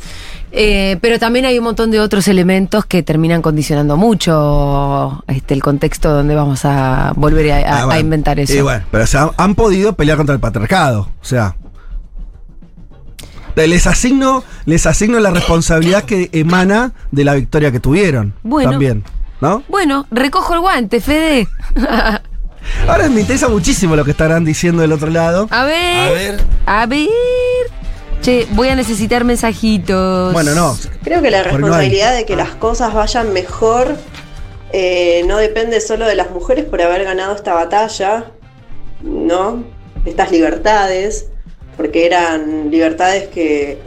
Eh, 0.52 0.96
pero 1.02 1.18
también 1.18 1.44
hay 1.44 1.58
un 1.58 1.64
montón 1.64 1.90
de 1.90 2.00
otros 2.00 2.28
elementos 2.28 2.86
que 2.86 3.02
terminan 3.02 3.42
condicionando 3.42 3.96
mucho 3.96 5.22
este, 5.26 5.52
el 5.54 5.62
contexto 5.62 6.10
donde 6.12 6.34
vamos 6.34 6.64
a 6.64 7.12
volver 7.16 7.52
a, 7.52 7.56
a- 7.58 7.82
Ah, 7.84 7.92
a 7.92 7.98
inventar 7.98 8.38
eso. 8.40 8.54
Y 8.54 8.60
bueno, 8.62 8.84
pero 8.90 9.06
se 9.06 9.18
han, 9.18 9.30
han 9.36 9.54
podido 9.54 9.94
pelear 9.94 10.16
contra 10.16 10.34
el 10.34 10.40
patriarcado. 10.40 11.10
O 11.20 11.24
sea. 11.24 11.56
Les 13.56 13.86
asigno, 13.86 14.44
les 14.66 14.86
asigno 14.86 15.18
la 15.18 15.30
responsabilidad 15.30 16.04
que 16.04 16.28
emana 16.32 16.92
de 17.10 17.24
la 17.24 17.34
victoria 17.34 17.72
que 17.72 17.80
tuvieron. 17.80 18.34
Bueno. 18.42 18.70
También. 18.70 19.02
¿no? 19.40 19.62
Bueno, 19.68 20.06
recojo 20.10 20.52
el 20.54 20.60
guante, 20.60 21.00
Fede. 21.00 21.48
Ahora 22.88 23.08
me 23.08 23.20
interesa 23.20 23.48
muchísimo 23.48 23.94
lo 23.96 24.04
que 24.04 24.10
estarán 24.10 24.44
diciendo 24.44 24.82
del 24.82 24.92
otro 24.92 25.08
lado. 25.08 25.46
A 25.50 25.64
ver. 25.64 25.96
A 25.96 26.10
ver. 26.12 26.44
A 26.66 26.86
ver. 26.86 27.08
Che, 28.26 28.44
voy 28.50 28.66
a 28.66 28.74
necesitar 28.74 29.22
mensajitos. 29.22 30.32
Bueno, 30.32 30.52
no. 30.52 30.76
Creo 31.04 31.22
que 31.22 31.30
la 31.30 31.44
Porque 31.44 31.58
no 31.58 31.66
hay. 31.66 31.70
responsabilidad 31.70 32.12
de 32.12 32.24
que 32.24 32.34
las 32.34 32.56
cosas 32.56 32.92
vayan 32.92 33.32
mejor 33.32 33.96
eh, 34.72 35.22
no 35.28 35.38
depende 35.38 35.80
solo 35.80 36.06
de 36.06 36.16
las 36.16 36.32
mujeres 36.32 36.64
por 36.64 36.82
haber 36.82 37.04
ganado 37.04 37.36
esta 37.36 37.54
batalla, 37.54 38.32
¿no? 39.00 39.62
Estas 40.04 40.32
libertades, 40.32 41.28
porque 41.76 42.04
eran 42.04 42.68
libertades 42.72 43.28
que 43.28 43.78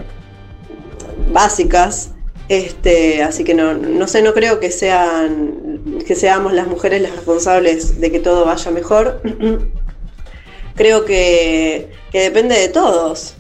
básicas. 1.33 2.11
Este, 2.47 3.21
así 3.23 3.43
que 3.43 3.53
no, 3.53 3.73
no 3.73 4.07
sé, 4.07 4.21
no 4.21 4.33
creo 4.33 4.61
que 4.61 4.71
sean 4.71 5.99
que 6.07 6.15
seamos 6.15 6.53
las 6.53 6.67
mujeres 6.67 7.01
las 7.01 7.11
responsables 7.11 7.99
de 7.99 8.09
que 8.09 8.21
todo 8.21 8.45
vaya 8.45 8.71
mejor. 8.71 9.21
creo 10.75 11.03
que, 11.03 11.91
que 12.13 12.21
depende 12.21 12.57
de 12.57 12.69
todos. 12.69 13.35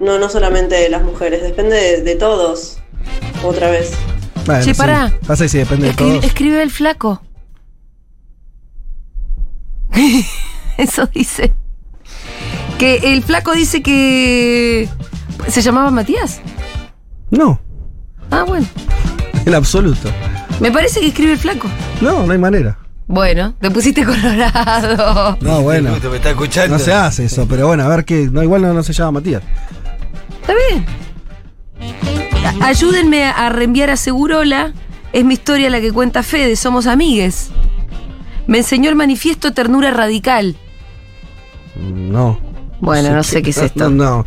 No, 0.00 0.18
no 0.18 0.28
solamente 0.28 0.74
de 0.74 0.88
las 0.88 1.02
mujeres, 1.02 1.42
depende 1.42 1.76
de, 1.76 2.02
de 2.02 2.14
todos. 2.16 2.78
Otra 3.44 3.70
vez. 3.70 3.92
Bueno, 4.44 4.62
Che, 4.64 4.74
sí. 4.74 4.78
pará. 4.78 5.12
Pasa 5.26 5.48
sí, 5.48 5.58
depende 5.58 5.84
de 5.84 5.90
Escribe, 5.90 6.10
todos. 6.12 6.24
escribe 6.24 6.62
el 6.62 6.70
flaco. 6.70 7.22
Eso 10.78 11.06
dice. 11.14 11.54
Que 12.78 12.96
el 13.14 13.22
flaco 13.22 13.52
dice 13.52 13.82
que. 13.82 14.88
¿Se 15.48 15.62
llamaba 15.62 15.90
Matías? 15.90 16.40
No, 17.30 17.60
Ah, 18.30 18.44
bueno. 18.46 18.66
en 19.44 19.54
absoluto. 19.54 20.10
Me 20.60 20.70
parece 20.70 21.00
que 21.00 21.08
escribe 21.08 21.32
el 21.32 21.38
flaco. 21.38 21.68
No, 22.00 22.24
no 22.26 22.32
hay 22.32 22.38
manera. 22.38 22.78
Bueno, 23.06 23.54
te 23.60 23.70
pusiste 23.70 24.04
colorado. 24.04 25.38
No, 25.40 25.62
bueno. 25.62 25.92
Te 26.00 26.08
me 26.08 26.16
está 26.16 26.30
escuchando. 26.30 26.76
No 26.76 26.84
se 26.84 26.92
hace 26.92 27.24
eso, 27.24 27.46
pero 27.48 27.66
bueno, 27.68 27.84
a 27.84 27.88
ver 27.88 28.04
qué. 28.04 28.28
No, 28.30 28.42
igual 28.42 28.62
no, 28.62 28.72
no 28.74 28.82
se 28.82 28.92
llama 28.92 29.12
Matías. 29.12 29.42
Está 30.46 30.54
bien. 30.70 30.86
Ayúdenme 32.62 33.24
a 33.24 33.48
reenviar 33.48 33.90
a 33.90 33.96
Segurola. 33.96 34.72
Es 35.12 35.24
mi 35.24 35.34
historia 35.34 35.70
la 35.70 35.80
que 35.80 35.92
cuenta 35.92 36.22
Fede. 36.22 36.54
Somos 36.56 36.86
amigues. 36.86 37.50
Me 38.46 38.58
enseñó 38.58 38.88
el 38.88 38.96
manifiesto 38.96 39.52
Ternura 39.52 39.90
Radical. 39.90 40.56
No. 41.74 42.38
Bueno, 42.80 43.12
no 43.12 43.22
sé 43.24 43.42
qué 43.42 43.50
es 43.50 43.58
esto. 43.58 43.90
No, 43.90 44.04
no. 44.04 44.26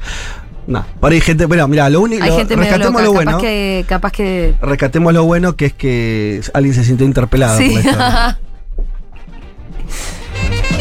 No. 0.67 0.85
Por 0.99 1.11
ahí 1.11 1.17
hay 1.17 1.21
gente. 1.21 1.45
Bueno, 1.45 1.67
mira, 1.67 1.89
lo 1.89 2.01
único. 2.01 2.23
Hay 2.23 2.31
gente 2.31 2.57
medio 2.57 2.73
rescatemos 2.73 3.01
loca. 3.01 3.07
lo 3.07 3.13
capaz 3.13 3.31
bueno. 3.31 3.37
que. 3.41 3.85
Capaz 3.87 4.11
que. 4.11 4.55
Rescatemos 4.61 5.13
lo 5.13 5.23
bueno 5.23 5.55
que 5.55 5.67
es 5.67 5.73
que 5.73 6.41
alguien 6.53 6.75
se 6.75 6.83
sintió 6.83 7.05
interpelado 7.05 7.57
por 7.57 7.65
Sí. 7.65 7.79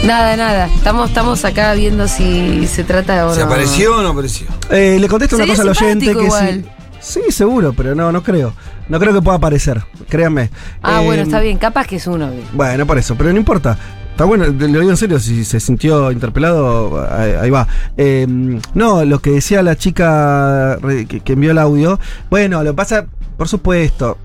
nada, 0.05 0.37
nada. 0.37 0.67
Estamos, 0.67 1.09
estamos 1.09 1.45
acá 1.45 1.75
viendo 1.75 2.09
si 2.09 2.67
se 2.67 2.85
trata 2.85 3.27
o 3.27 3.35
¿Se 3.35 3.43
apareció 3.43 3.97
o 3.99 4.03
no 4.03 4.09
apareció? 4.09 4.47
Eh, 4.71 4.99
le 5.01 5.09
contesto 5.09 5.37
una 5.37 5.47
cosa 5.47 5.63
al 5.63 5.69
oyente 5.69 6.07
que 6.15 6.23
igual. 6.25 6.65
sí. 6.65 6.71
Sí, 7.01 7.21
seguro, 7.31 7.73
pero 7.75 7.95
no, 7.95 8.11
no 8.11 8.23
creo. 8.25 8.53
No 8.89 8.99
creo 8.99 9.15
que 9.15 9.23
pueda 9.23 9.37
aparecer. 9.39 9.83
Créanme. 10.09 10.51
Ah, 10.83 11.01
Eh, 11.01 11.07
bueno, 11.07 11.23
está 11.23 11.39
bien. 11.41 11.57
Capaz 11.57 11.87
que 11.87 11.97
es 11.97 12.07
uno. 12.09 12.29
Bueno, 12.53 12.87
por 12.87 12.99
eso, 12.99 13.15
pero 13.17 13.33
no 13.33 13.39
importa. 13.39 13.79
Está 14.11 14.25
bueno, 14.25 14.47
lo 14.47 14.53
digo 14.81 14.91
en 14.91 14.97
serio, 14.97 15.21
si 15.21 15.45
se 15.45 15.61
sintió 15.61 16.11
interpelado, 16.11 17.07
ahí, 17.09 17.33
ahí 17.41 17.51
va. 17.51 17.69
Eh, 17.97 18.27
no, 18.75 19.05
lo 19.05 19.21
que 19.21 19.31
decía 19.31 19.63
la 19.63 19.77
chica 19.77 20.77
que, 21.09 21.21
que 21.21 21.33
envió 21.35 21.53
el 21.53 21.59
audio, 21.59 22.01
bueno, 22.29 22.65
lo 22.65 22.73
que 22.73 22.77
pasa, 22.77 23.07
por 23.37 23.47
supuesto. 23.49 24.19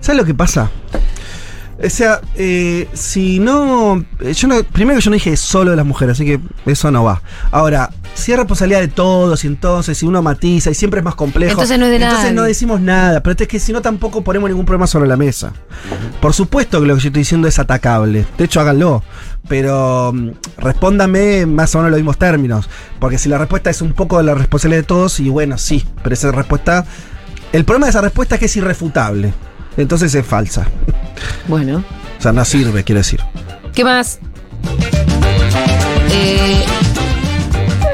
¿Sabes 0.00 0.20
lo 0.20 0.26
que 0.26 0.34
pasa? 0.34 0.70
O 1.82 1.88
sea, 1.88 2.20
eh, 2.36 2.88
si 2.92 3.38
no, 3.38 4.04
eh, 4.20 4.34
yo 4.34 4.48
no. 4.48 4.62
Primero 4.64 4.98
que 4.98 5.04
yo 5.04 5.10
no 5.10 5.14
dije 5.14 5.36
solo 5.36 5.70
de 5.70 5.76
las 5.78 5.86
mujeres, 5.86 6.12
así 6.12 6.26
que 6.26 6.40
eso 6.66 6.90
no 6.90 7.04
va. 7.04 7.22
Ahora, 7.50 7.90
si 8.14 8.32
es 8.32 8.38
responsabilidad 8.38 8.80
de 8.80 8.88
todos, 8.88 9.44
y 9.44 9.46
entonces 9.46 9.96
si 9.96 10.04
uno 10.04 10.20
matiza 10.20 10.70
y 10.70 10.74
siempre 10.74 11.00
es 11.00 11.04
más 11.04 11.14
complejo. 11.14 11.52
Entonces 11.52 11.78
no 11.78 11.86
es 11.86 11.90
de 11.90 11.96
Entonces 11.96 12.24
nadie. 12.24 12.34
no 12.34 12.42
decimos 12.42 12.82
nada, 12.82 13.22
pero 13.22 13.34
es 13.38 13.48
que 13.48 13.58
si 13.58 13.72
no 13.72 13.80
tampoco 13.80 14.22
ponemos 14.22 14.50
ningún 14.50 14.66
problema 14.66 14.86
sobre 14.86 15.08
la 15.08 15.16
mesa. 15.16 15.52
Por 16.20 16.34
supuesto 16.34 16.80
que 16.80 16.86
lo 16.86 16.96
que 16.96 17.00
yo 17.00 17.08
estoy 17.08 17.20
diciendo 17.22 17.48
es 17.48 17.58
atacable. 17.58 18.26
De 18.36 18.44
hecho, 18.44 18.60
háganlo. 18.60 19.02
Pero 19.48 20.12
mm, 20.12 20.30
respóndame 20.58 21.46
más 21.46 21.74
o 21.74 21.78
menos 21.78 21.88
en 21.88 21.92
los 21.92 21.98
mismos 22.00 22.18
términos. 22.18 22.68
Porque 22.98 23.16
si 23.16 23.30
la 23.30 23.38
respuesta 23.38 23.70
es 23.70 23.80
un 23.80 23.94
poco 23.94 24.18
de 24.18 24.24
la 24.24 24.34
responsabilidad 24.34 24.82
de 24.82 24.86
todos, 24.86 25.18
y 25.18 25.30
bueno, 25.30 25.56
sí. 25.56 25.86
Pero 26.02 26.12
esa 26.12 26.30
respuesta. 26.30 26.84
El 27.52 27.64
problema 27.64 27.86
de 27.86 27.90
esa 27.90 28.02
respuesta 28.02 28.34
es 28.34 28.38
que 28.38 28.46
es 28.46 28.56
irrefutable. 28.56 29.32
Entonces 29.76 30.14
es 30.14 30.26
falsa. 30.26 30.66
Bueno. 31.48 31.84
O 32.18 32.22
sea, 32.22 32.32
no 32.32 32.44
sirve, 32.44 32.84
quiero 32.84 32.98
decir. 33.00 33.20
¿Qué 33.74 33.84
más? 33.84 34.18
Eh, 36.12 36.64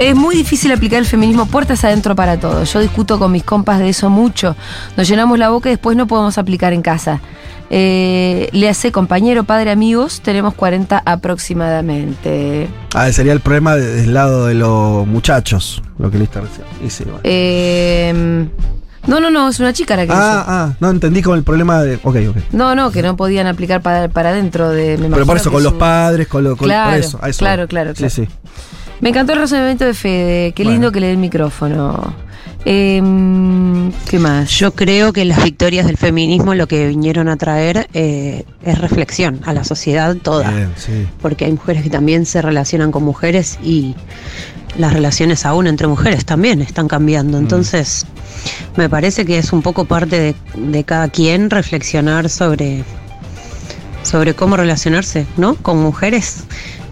es 0.00 0.14
muy 0.16 0.34
difícil 0.36 0.72
aplicar 0.72 0.98
el 0.98 1.06
feminismo 1.06 1.46
puertas 1.46 1.84
adentro 1.84 2.14
para 2.16 2.38
todos. 2.38 2.72
Yo 2.72 2.80
discuto 2.80 3.18
con 3.18 3.32
mis 3.32 3.44
compas 3.44 3.78
de 3.78 3.88
eso 3.90 4.10
mucho. 4.10 4.56
Nos 4.96 5.08
llenamos 5.08 5.38
la 5.38 5.50
boca 5.50 5.68
y 5.68 5.72
después 5.72 5.96
no 5.96 6.06
podemos 6.06 6.38
aplicar 6.38 6.72
en 6.72 6.82
casa. 6.82 7.20
Eh, 7.68 8.48
le 8.52 8.68
hace 8.68 8.92
compañero, 8.92 9.44
padre, 9.44 9.70
amigos. 9.70 10.20
Tenemos 10.22 10.54
40 10.54 11.02
aproximadamente. 11.04 12.68
Ah, 12.94 13.10
sería 13.12 13.32
el 13.32 13.40
problema 13.40 13.74
de- 13.76 13.86
del 14.02 14.14
lado 14.14 14.46
de 14.46 14.54
los 14.54 15.06
muchachos. 15.06 15.82
Lo 15.98 16.10
que 16.10 16.18
leíste 16.18 16.40
recién. 16.40 16.66
Y 16.84 16.90
sí, 16.90 17.04
bueno. 17.04 17.20
Eh, 17.24 18.48
no, 19.06 19.20
no, 19.20 19.30
no, 19.30 19.48
es 19.48 19.60
una 19.60 19.72
chica 19.72 19.96
la 19.96 20.06
que 20.06 20.12
Ah, 20.12 20.44
ah, 20.46 20.72
no 20.80 20.90
entendí 20.90 21.22
como 21.22 21.36
el 21.36 21.42
problema 21.42 21.82
de. 21.82 21.96
Ok, 22.02 22.16
ok. 22.28 22.36
No, 22.52 22.74
no, 22.74 22.90
que 22.90 23.02
no 23.02 23.16
podían 23.16 23.46
aplicar 23.46 23.80
para, 23.82 24.08
para 24.08 24.30
adentro 24.30 24.70
de. 24.70 24.98
me 24.98 25.08
Pero 25.10 25.26
por 25.26 25.36
eso, 25.36 25.50
con 25.52 25.62
los 25.62 25.74
padres, 25.74 26.26
con, 26.28 26.44
lo, 26.44 26.56
con 26.56 26.66
Claro, 26.68 26.90
por 26.90 27.00
eso, 27.00 27.18
a 27.22 27.28
eso. 27.28 27.38
claro, 27.38 27.66
claro, 27.68 27.94
claro. 27.94 28.10
Sí, 28.10 28.22
sí. 28.26 28.28
Me 29.00 29.10
encantó 29.10 29.34
el 29.34 29.40
razonamiento 29.40 29.84
de 29.84 29.92
Fede. 29.94 30.52
Qué 30.52 30.64
lindo 30.64 30.78
Bueno. 30.78 30.92
que 30.92 31.00
le 31.00 31.06
dé 31.08 31.12
el 31.12 31.18
micrófono. 31.18 32.14
Em, 32.64 33.92
¿Qué 34.10 34.18
más? 34.18 34.50
Yo 34.50 34.72
creo 34.72 35.12
que 35.12 35.24
las 35.24 35.42
victorias 35.44 35.86
del 35.86 35.96
feminismo 35.96 36.52
lo 36.54 36.66
que 36.66 36.88
vinieron 36.88 37.28
a 37.28 37.36
traer 37.36 37.88
eh, 37.94 38.44
es 38.64 38.78
reflexión 38.78 39.40
a 39.44 39.52
la 39.52 39.62
sociedad 39.62 40.16
toda. 40.16 40.50
Bien, 40.50 40.72
sí. 40.76 41.06
Porque 41.22 41.44
hay 41.44 41.52
mujeres 41.52 41.84
que 41.84 41.90
también 41.90 42.26
se 42.26 42.42
relacionan 42.42 42.90
con 42.90 43.04
mujeres 43.04 43.58
y 43.62 43.94
las 44.78 44.92
relaciones 44.92 45.44
aún 45.46 45.66
entre 45.66 45.86
mujeres 45.86 46.24
también 46.24 46.60
están 46.62 46.88
cambiando. 46.88 47.38
Entonces, 47.38 48.06
me 48.76 48.88
parece 48.88 49.24
que 49.24 49.38
es 49.38 49.52
un 49.52 49.62
poco 49.62 49.84
parte 49.84 50.18
de, 50.20 50.34
de 50.54 50.84
cada 50.84 51.08
quien 51.08 51.50
reflexionar 51.50 52.28
sobre, 52.28 52.84
sobre 54.02 54.34
cómo 54.34 54.56
relacionarse, 54.56 55.26
¿no? 55.36 55.54
Con 55.56 55.78
mujeres. 55.78 56.44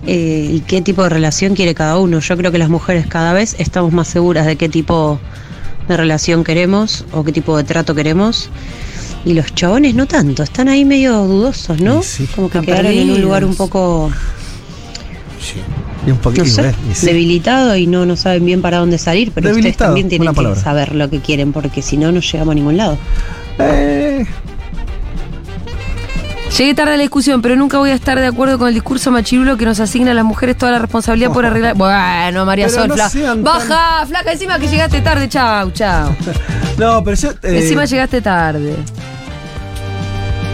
eh, 0.07 0.51
y 0.53 0.61
qué 0.61 0.83
tipo 0.83 1.03
de 1.03 1.09
relación 1.09 1.55
quiere 1.55 1.75
cada 1.75 1.99
uno. 1.99 2.19
Yo 2.21 2.37
creo 2.37 2.53
que 2.53 2.59
las 2.59 2.69
mujeres 2.69 3.07
cada 3.07 3.33
vez 3.33 3.57
estamos 3.59 3.93
más 3.93 4.09
seguras 4.09 4.47
de 4.47 4.57
qué 4.57 4.69
tipo 4.69 5.19
de 5.89 5.97
relación 5.97 6.45
queremos 6.45 7.05
o 7.13 7.25
qué 7.25 7.33
tipo 7.33 7.57
de 7.57 7.65
trato 7.65 7.95
queremos. 7.95 8.51
Y 9.25 9.33
los 9.33 9.55
chabones 9.55 9.95
no 9.95 10.07
tanto, 10.07 10.43
están 10.43 10.69
ahí 10.69 10.85
medio 10.85 11.23
dudosos, 11.25 11.81
¿no? 11.81 12.03
Sí. 12.03 12.27
Como 12.35 12.51
que 12.51 12.61
quedaron 12.61 12.93
en 12.93 13.11
un 13.11 13.23
lugar 13.23 13.45
un 13.47 13.55
poco. 13.55 14.11
Y 16.07 16.11
un 16.11 16.19
poquito, 16.19 16.45
no 16.45 16.51
sé, 16.51 16.69
¿eh? 16.69 16.75
Y 16.91 16.95
sí. 16.95 17.07
debilitado 17.07 17.77
y 17.77 17.87
no, 17.87 18.05
no 18.05 18.17
saben 18.17 18.45
bien 18.45 18.61
para 18.63 18.79
dónde 18.79 18.99
salir, 18.99 19.33
pero 19.35 19.51
ustedes 19.51 19.77
también 19.77 20.09
tienen 20.09 20.29
que 20.29 20.35
palabra. 20.35 20.61
saber 20.61 20.95
lo 20.95 21.09
que 21.09 21.21
quieren, 21.21 21.53
porque 21.53 21.81
si 21.83 21.97
no, 21.97 22.13
no 22.13 22.21
llegamos 22.21 22.53
a 22.53 22.55
ningún 22.55 22.77
lado. 22.77 22.99
Eh, 23.59 24.27
Llegué 26.59 26.73
tarde 26.75 26.93
a 26.93 26.97
la 26.97 27.03
discusión, 27.03 27.43
pero 27.43 27.57
nunca 27.57 27.79
voy 27.79 27.91
a 27.91 27.95
estar 27.95 28.21
de 28.21 28.27
acuerdo 28.27 28.59
con 28.59 28.69
el 28.69 28.75
discurso 28.75 29.11
machirulo 29.11 29.57
que 29.57 29.65
nos 29.65 29.81
asigna 29.81 30.13
a 30.13 30.15
las 30.15 30.25
mujeres 30.25 30.57
toda 30.57 30.71
la 30.71 30.79
responsabilidad 30.79 31.33
por 31.33 31.45
arreglar. 31.45 31.75
Bueno, 31.75 32.45
María 32.47 32.67
Pero 32.67 32.79
Sol, 32.79 32.89
no 32.89 32.95
fla- 32.95 33.09
sean 33.11 33.43
tan- 33.43 33.43
Baja, 33.43 34.07
flaca, 34.07 34.31
encima 34.33 34.59
que 34.61 34.69
llegaste 34.69 35.01
tarde. 35.01 35.29
Chau, 35.29 35.73
chau. 35.73 36.15
no, 36.79 37.03
pero 37.03 37.17
yo. 37.17 37.31
eh, 37.43 37.59
Encima 37.63 37.87
llegaste 37.87 38.21
tarde. 38.21 38.77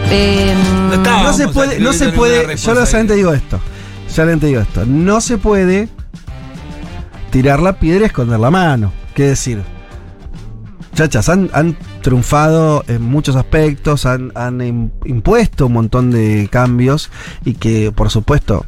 Em, 0.09 0.57
No 1.03 1.33
se 1.33 1.47
puede, 1.49 1.79
no 1.79 1.93
se 1.93 2.09
puede. 2.09 2.55
Yo 2.57 2.73
solamente 2.85 3.13
digo 3.15 3.33
esto. 3.33 3.59
Solamente 4.11 4.47
digo 4.47 4.61
esto. 4.61 4.85
No 4.85 5.21
se 5.21 5.37
puede 5.37 5.87
tirar 7.31 7.61
la 7.61 7.79
piedra 7.79 8.03
y 8.03 8.05
esconder 8.07 8.39
la 8.39 8.51
mano. 8.51 8.91
¿Qué 9.15 9.23
decir? 9.23 9.63
Chachas, 10.93 11.29
han, 11.29 11.77
triunfado 12.01 12.83
en 12.87 13.01
muchos 13.03 13.35
aspectos, 13.35 14.05
han, 14.05 14.31
han 14.35 14.59
im- 14.59 14.91
impuesto 15.05 15.67
un 15.67 15.73
montón 15.73 16.11
de 16.11 16.49
cambios 16.51 17.09
y 17.45 17.53
que, 17.53 17.91
por 17.91 18.09
supuesto, 18.09 18.65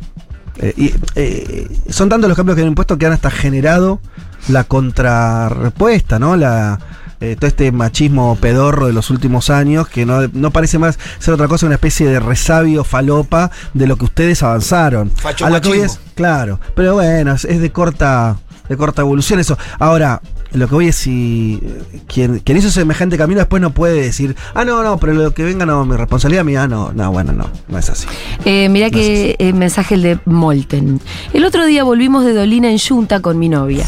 eh, 0.58 0.94
eh, 1.16 1.68
son 1.90 2.10
tantos 2.10 2.30
los 2.30 2.38
cambios 2.38 2.56
que 2.56 2.62
han 2.62 2.70
impuesto 2.70 2.98
que 2.98 3.08
han 3.08 3.12
hasta 3.14 3.32
generado 3.32 4.00
la 4.48 4.64
contrarrespuesta, 4.66 6.20
¿no? 6.20 6.36
La, 6.38 6.80
eh, 7.24 7.36
todo 7.40 7.48
este 7.48 7.72
machismo 7.72 8.36
pedorro 8.40 8.88
de 8.88 8.94
los 8.94 9.10
últimos 9.10 9.50
años 9.50 9.88
que 9.88 10.06
no, 10.06 10.28
no 10.34 10.52
parece 10.52 10.78
más 10.78 11.00
ser 11.20 11.34
otra 11.34 11.48
cosa 11.48 11.62
que 11.62 11.68
una 11.68 11.76
especie 11.76 12.08
de 12.08 12.20
resabio 12.20 12.84
falopa 12.84 13.50
de 13.74 13.88
lo 13.88 13.96
que 13.98 14.06
ustedes 14.06 14.44
avanzaron. 14.44 15.10
Facho 15.12 15.46
A 15.46 15.50
lo 15.50 15.62
que 15.62 15.82
es- 15.82 16.00
claro, 16.16 16.60
pero 16.76 16.96
bueno, 16.96 17.34
es, 17.34 17.46
es 17.46 17.60
de 17.62 17.72
corta 17.72 18.38
de 18.70 18.78
corta 18.78 19.02
evolución 19.02 19.40
eso. 19.42 19.58
Ahora, 19.78 20.22
lo 20.54 20.68
que 20.70 20.74
voy 20.76 20.88
es 20.88 20.96
si 20.96 21.60
eh, 21.62 22.02
quien, 22.08 22.40
quien 22.40 22.58
hizo 22.58 22.72
semejante 22.72 23.18
camino 23.18 23.40
después 23.40 23.62
no 23.62 23.72
puede 23.74 24.02
decir, 24.02 24.36
ah, 24.54 24.64
no, 24.64 24.82
no, 24.84 24.98
pero 25.00 25.14
lo 25.14 25.34
que 25.34 25.44
venga 25.44 25.66
no, 25.66 25.84
mi 25.86 25.98
responsabilidad 25.98 26.46
mía, 26.46 26.66
no, 26.68 26.94
no, 26.94 27.12
bueno, 27.12 27.34
no, 27.34 27.50
no 27.68 27.78
es 27.78 27.90
así. 27.90 28.08
Eh, 28.46 28.70
mirá 28.70 28.90
que 28.90 29.36
eh, 29.38 29.52
mensaje 29.54 29.96
el 29.96 30.02
de 30.04 30.20
Molten. 30.26 31.02
El 31.34 31.44
otro 31.44 31.66
día 31.66 31.84
volvimos 31.84 32.24
de 32.24 32.34
Dolina 32.34 32.70
en 32.72 32.80
Junta 32.80 33.20
con 33.20 33.38
mi 33.38 33.50
novia. 33.50 33.86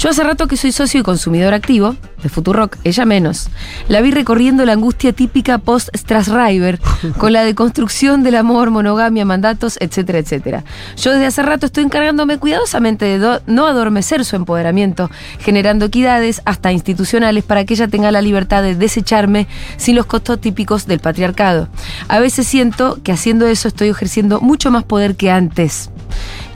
Yo 0.00 0.08
hace 0.08 0.24
rato 0.24 0.48
que 0.48 0.56
soy 0.56 0.72
socio 0.72 0.98
y 0.98 1.02
consumidor 1.02 1.52
activo 1.52 1.94
de 2.22 2.30
Futurock, 2.30 2.78
ella 2.84 3.04
menos. 3.04 3.50
La 3.86 4.00
vi 4.00 4.12
recorriendo 4.12 4.64
la 4.64 4.72
angustia 4.72 5.12
típica 5.12 5.58
post 5.58 5.90
Strasriver, 5.94 6.80
con 7.18 7.34
la 7.34 7.44
deconstrucción 7.44 8.22
del 8.22 8.36
amor, 8.36 8.70
monogamia, 8.70 9.26
mandatos, 9.26 9.76
etcétera, 9.78 10.20
etcétera. 10.20 10.64
Yo 10.96 11.10
desde 11.10 11.26
hace 11.26 11.42
rato 11.42 11.66
estoy 11.66 11.84
encargándome 11.84 12.38
cuidadosamente 12.38 13.04
de 13.04 13.40
no 13.46 13.66
adormecer 13.66 14.24
su 14.24 14.36
empoderamiento, 14.36 15.10
generando 15.38 15.84
equidades 15.84 16.40
hasta 16.46 16.72
institucionales 16.72 17.44
para 17.44 17.66
que 17.66 17.74
ella 17.74 17.86
tenga 17.86 18.10
la 18.10 18.22
libertad 18.22 18.62
de 18.62 18.76
desecharme 18.76 19.48
sin 19.76 19.96
los 19.96 20.06
costos 20.06 20.40
típicos 20.40 20.86
del 20.86 21.00
patriarcado. 21.00 21.68
A 22.08 22.20
veces 22.20 22.46
siento 22.46 23.02
que 23.02 23.12
haciendo 23.12 23.46
eso 23.46 23.68
estoy 23.68 23.90
ejerciendo 23.90 24.40
mucho 24.40 24.70
más 24.70 24.84
poder 24.84 25.16
que 25.16 25.30
antes. 25.30 25.90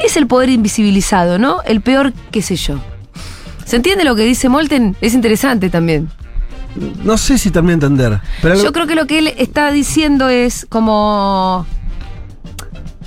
Es 0.03 0.17
el 0.17 0.27
poder 0.27 0.49
invisibilizado, 0.49 1.39
¿no? 1.39 1.61
El 1.67 1.83
peor, 1.83 2.15
qué 2.31 2.41
sé 2.41 2.57
yo. 2.57 2.81
¿Se 3.65 3.77
entiende 3.77 4.05
lo 4.05 4.15
que 4.15 4.23
dice 4.25 4.49
Molten? 4.49 4.97
Es 5.01 5.15
interesante 5.15 5.71
también. 5.71 6.09
No 7.05 7.17
sé 7.19 7.39
si 7.39 7.51
de 7.51 7.75
entender. 7.75 8.21
Pero 8.43 8.61
Yo 8.63 8.73
creo 8.73 8.87
que 8.87 8.95
lo 8.97 9.07
que 9.07 9.19
él 9.19 9.29
está 9.39 9.71
diciendo 9.71 10.29
es 10.29 10.67
como. 10.69 11.67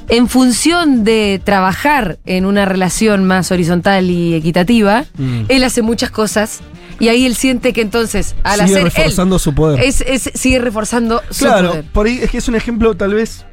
En 0.10 0.30
función 0.30 1.04
de 1.04 1.42
trabajar 1.44 2.18
en 2.26 2.46
una 2.46 2.64
relación 2.64 3.26
más 3.26 3.52
horizontal 3.52 4.10
y 4.10 4.36
equitativa, 4.36 5.04
Mm. 5.18 5.42
él 5.50 5.64
hace 5.66 5.82
muchas 5.82 6.12
cosas 6.12 6.60
y 6.98 7.10
ahí 7.10 7.26
él 7.26 7.36
siente 7.36 7.74
que 7.74 7.82
entonces, 7.82 8.34
al 8.44 8.62
sigue 8.62 8.64
hacer 8.80 8.84
reforzando 8.86 9.36
él, 9.36 9.42
su 9.42 9.54
poder. 9.54 9.84
es- 9.84 10.00
es- 10.08 10.32
sigue 10.34 10.60
reforzando 10.60 11.22
su 11.30 11.44
Claro, 11.44 11.70
poder. 11.72 11.86
por 11.92 12.08
ahí 12.08 12.20
es 12.24 12.32
que 12.32 12.38
es 12.38 12.48
un 12.48 12.56
ejemplo 12.56 12.96
tal 12.96 13.16
vez. 13.16 13.46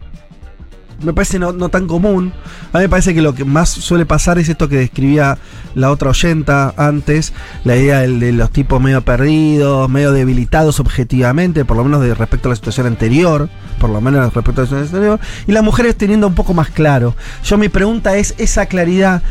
Me 1.03 1.13
parece 1.13 1.39
no, 1.39 1.53
no 1.53 1.69
tan 1.69 1.87
común. 1.87 2.33
A 2.73 2.79
mí 2.79 2.85
me 2.85 2.89
parece 2.89 3.15
que 3.15 3.21
lo 3.23 3.35
que 3.35 3.45
más 3.45 3.69
suele 3.69 4.07
pasar 4.07 4.39
es 4.39 4.49
esto 4.49 4.69
que 4.69 4.77
describía 4.77 5.39
la 5.75 5.91
otra 5.91 6.11
oyenta 6.11 6.73
antes, 6.77 7.33
la 7.65 7.77
idea 7.77 8.01
del- 8.01 8.21
de, 8.21 8.33
los 8.33 8.51
tipos 8.51 8.81
medio 8.81 9.03
perdidos, 9.03 9.89
medio 9.91 10.13
debilitados 10.13 10.81
objetivamente, 10.81 11.65
por 11.65 11.77
lo 11.77 11.85
menos 11.85 12.01
de 12.03 12.15
respecto 12.15 12.49
a 12.49 12.51
la 12.51 12.57
situación 12.57 12.87
anterior, 12.87 13.49
por 13.79 13.91
lo 13.91 14.01
menos 14.01 14.33
respecto 14.33 14.61
a 14.61 14.65
la 14.65 14.69
situación 14.69 14.95
anterior, 14.97 15.21
y 15.47 15.53
las 15.53 15.63
mujeres 15.63 15.97
teniendo 15.97 16.27
un 16.27 16.35
poco 16.35 16.55
más 16.55 16.69
claro. 16.71 17.15
Yo 17.45 17.59
mi 17.59 17.69
pregunta 17.69 18.17
es 18.17 18.35
esa 18.39 18.67
claridad 18.67 19.23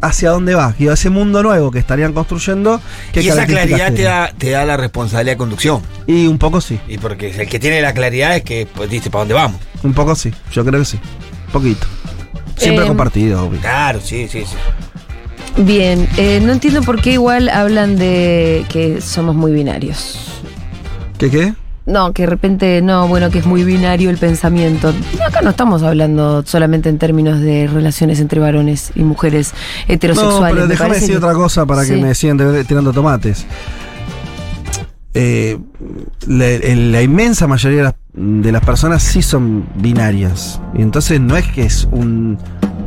hacia 0.00 0.30
dónde 0.30 0.56
va, 0.56 0.74
y 0.80 0.88
ese 0.88 1.10
mundo 1.10 1.42
nuevo 1.44 1.70
que 1.70 1.78
estarían 1.78 2.12
construyendo. 2.12 2.80
¿qué 3.12 3.22
Y 3.22 3.28
esa 3.28 3.46
claridad 3.46 3.92
te 3.94 4.02
da, 4.02 4.32
te 4.36 4.50
da 4.50 4.64
la 4.64 4.76
responsabilidad 4.76 5.34
de 5.34 5.38
conducción. 5.38 5.80
Y 6.08 6.26
un 6.26 6.38
poco 6.38 6.60
sí. 6.60 6.80
Y 6.88 6.98
porque 6.98 7.30
el 7.40 7.48
que 7.48 7.60
tiene 7.60 7.80
la 7.80 7.94
claridad 7.94 8.34
es 8.36 8.42
que 8.42 8.66
pues, 8.74 8.90
dice 8.90 9.10
para 9.10 9.20
dónde 9.20 9.34
vamos. 9.34 9.60
Un 9.82 9.92
poco 9.94 10.14
sí, 10.14 10.32
yo 10.52 10.64
creo 10.64 10.80
que 10.80 10.86
sí. 10.86 10.98
Poquito. 11.52 11.86
Siempre 12.56 12.84
Eh, 12.84 12.88
compartido, 12.88 13.44
obvio. 13.46 13.60
Claro, 13.60 14.00
sí, 14.00 14.28
sí, 14.28 14.44
sí. 14.46 15.62
Bien, 15.62 16.08
eh, 16.16 16.40
no 16.42 16.52
entiendo 16.52 16.82
por 16.82 17.00
qué 17.00 17.12
igual 17.12 17.48
hablan 17.48 17.96
de 17.98 18.64
que 18.68 19.00
somos 19.00 19.34
muy 19.34 19.52
binarios. 19.52 20.18
¿Qué 21.18 21.28
qué? 21.30 21.54
No, 21.84 22.12
que 22.12 22.22
de 22.22 22.26
repente, 22.28 22.80
no, 22.80 23.08
bueno, 23.08 23.28
que 23.30 23.40
es 23.40 23.46
muy 23.46 23.64
binario 23.64 24.08
el 24.08 24.16
pensamiento. 24.16 24.94
Acá 25.26 25.40
no 25.42 25.50
estamos 25.50 25.82
hablando 25.82 26.44
solamente 26.46 26.88
en 26.88 26.98
términos 26.98 27.40
de 27.40 27.66
relaciones 27.66 28.20
entre 28.20 28.38
varones 28.38 28.92
y 28.94 29.02
mujeres 29.02 29.52
heterosexuales. 29.88 30.40
No, 30.40 30.48
pero 30.54 30.62
me 30.62 30.68
déjame 30.68 30.94
decir 30.94 31.10
que- 31.10 31.16
otra 31.16 31.32
cosa 31.34 31.66
para 31.66 31.84
que 31.84 31.96
me 31.96 32.14
sigan 32.14 32.36
de- 32.36 32.64
tirando 32.64 32.92
tomates. 32.92 33.44
Eh, 35.14 35.58
la, 36.26 36.46
la 36.64 37.02
inmensa 37.02 37.46
mayoría 37.46 37.78
de 37.78 37.84
las, 37.84 37.94
de 38.14 38.52
las 38.52 38.62
personas 38.64 39.02
sí 39.02 39.22
son 39.22 39.66
binarias. 39.76 40.60
Y 40.74 40.82
entonces 40.82 41.20
no 41.20 41.36
es 41.36 41.46
que 41.48 41.64
es 41.64 41.88
un- 41.90 42.38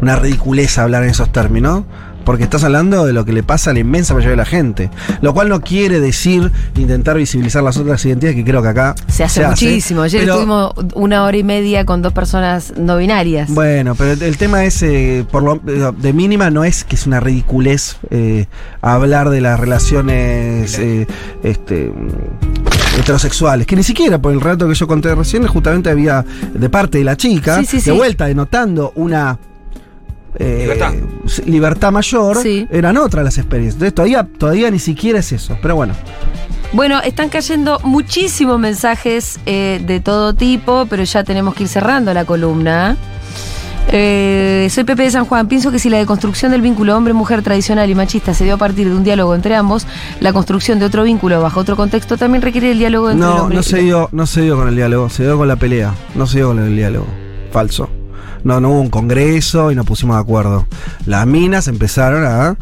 una 0.02 0.16
ridiculez 0.18 0.78
hablar 0.78 1.04
en 1.04 1.10
esos 1.10 1.32
términos. 1.32 1.84
Porque 2.26 2.44
estás 2.44 2.64
hablando 2.64 3.06
de 3.06 3.14
lo 3.14 3.24
que 3.24 3.34
le 3.34 3.44
pasa 3.44 3.70
a 3.70 3.74
la 3.74 3.82
inmensa 3.82 4.16
mayoría 4.16 4.32
de 4.32 4.38
la 4.38 4.46
gente. 4.46 4.90
Lo 5.22 5.36
cual 5.36 5.48
no 5.48 5.62
quiere 5.62 6.00
decir 6.00 6.52
intentar 6.76 7.18
visibilizar 7.18 7.62
las 7.62 7.78
otras 7.78 8.04
identidades, 8.04 8.36
que 8.36 8.44
creo 8.44 8.64
que 8.64 8.68
acá 8.70 8.96
Se 9.08 9.24
hace 9.24 9.46
muchísimo. 9.46 10.02
Ayer 10.02 10.22
pero- 10.22 10.34
estuvimos 10.34 10.74
una 10.96 11.22
hora 11.24 11.38
y 11.38 11.44
media 11.44 11.86
con 11.86 12.02
dos 12.02 12.14
personas 12.14 12.74
no 12.78 12.98
binarias. 12.98 13.54
Bueno, 13.54 13.94
pero 13.94 14.14
el- 14.14 14.38
tema 14.38 14.66
es, 14.66 14.82
eh, 14.82 15.24
por 15.32 15.44
lo, 15.44 15.60
de 15.92 16.14
mínima, 16.14 16.50
no 16.50 16.64
es 16.64 16.84
que 16.84 16.96
es 16.96 17.06
una 17.06 17.20
ridiculez 17.20 17.98
eh, 18.10 18.48
hablar 18.82 19.30
de 19.30 19.42
las 19.42 19.60
relaciones 19.60 20.80
eh, 20.80 21.06
este, 21.44 21.94
heterosexuales, 22.98 23.68
que 23.68 23.76
ni 23.76 23.84
siquiera 23.84 24.18
por 24.20 24.32
el 24.34 24.42
relato 24.42 24.68
que 24.68 24.74
yo 24.76 24.88
conté 24.88 25.14
recién, 25.16 25.46
justamente 25.48 25.90
había 25.90 26.24
de 26.54 26.70
parte 26.70 26.98
de 27.00 27.04
la 27.04 27.16
chica, 27.18 27.60
Sí, 27.60 27.66
sí, 27.66 27.78
de 27.78 27.82
sí. 27.84 27.92
vuelta 27.92 28.26
denotando 28.26 28.92
una... 28.96 29.38
eh, 30.38 30.60
Libertad. 30.62 30.94
libertad 31.46 31.92
mayor, 31.92 32.38
Sí. 32.42 32.68
eran 32.72 32.98
otras 32.98 33.24
las 33.24 33.38
experiencias. 33.38 33.76
Entonces 33.76 33.94
todavía, 33.96 34.28
todavía 34.38 34.72
ni 34.72 34.80
siquiera 34.80 35.20
es 35.20 35.32
eso. 35.32 35.58
Pero 35.62 35.76
bueno, 35.76 35.94
Bueno, 36.74 37.00
están 37.02 37.30
cayendo 37.30 37.80
muchísimos 37.84 38.60
mensajes 38.60 39.40
eh, 39.46 39.82
de 39.86 40.00
todo 40.02 40.34
tipo, 40.34 40.86
pero 40.90 41.04
ya 41.06 41.24
tenemos 41.24 41.54
que 41.56 41.64
ir 41.64 41.70
cerrando 41.70 42.14
la 42.14 42.26
columna. 42.26 42.98
Eh, 43.92 44.68
soy 44.72 44.84
Pepe 44.84 45.04
de 45.04 45.12
San 45.12 45.26
Juan. 45.26 45.48
Pienso 45.48 45.72
que 45.72 45.80
si 45.80 45.90
la 45.90 45.98
deconstrucción 45.98 46.52
del 46.52 46.62
vínculo 46.62 46.98
hombre-mujer 46.98 47.44
tradicional 47.44 47.90
y 47.90 47.96
machista 47.96 48.34
se 48.34 48.44
dio 48.44 48.56
a 48.56 48.58
partir 48.58 48.90
de 48.90 48.96
un 48.96 49.04
diálogo 49.04 49.36
entre 49.36 49.56
ambos, 49.56 49.88
la 50.20 50.34
construcción 50.34 50.80
de 50.80 50.86
otro 50.86 51.04
vínculo 51.04 51.42
bajo 51.42 51.60
otro 51.60 51.76
contexto 51.76 52.18
también 52.18 52.42
requiere 52.42 52.72
el 52.72 52.80
diálogo 52.80 53.12
entre 53.12 53.26
no, 53.26 53.50
no 53.50 53.64
se 53.64 53.80
dio, 53.80 54.10
no 54.12 54.26
se 54.26 54.42
dio 54.42 54.58
con 54.58 54.68
el 54.68 54.76
diálogo, 54.76 55.10
se 55.10 55.24
dio 55.24 55.38
con 55.38 55.48
la 55.48 55.56
pelea, 55.56 55.94
no 56.16 56.28
se 56.28 56.38
dio 56.38 56.48
con 56.48 56.60
el 56.60 56.76
diálogo. 56.76 57.08
Falso. 57.52 57.90
No, 58.44 58.60
no 58.60 58.70
hubo 58.70 58.82
un 58.82 58.90
congreso 58.90 59.72
y 59.72 59.76
nos 59.76 59.86
pusimos 59.86 60.18
de 60.18 60.22
acuerdo. 60.22 60.68
Las 61.06 61.26
minas 61.26 61.68
empezaron 61.68 62.26
a 62.26 62.56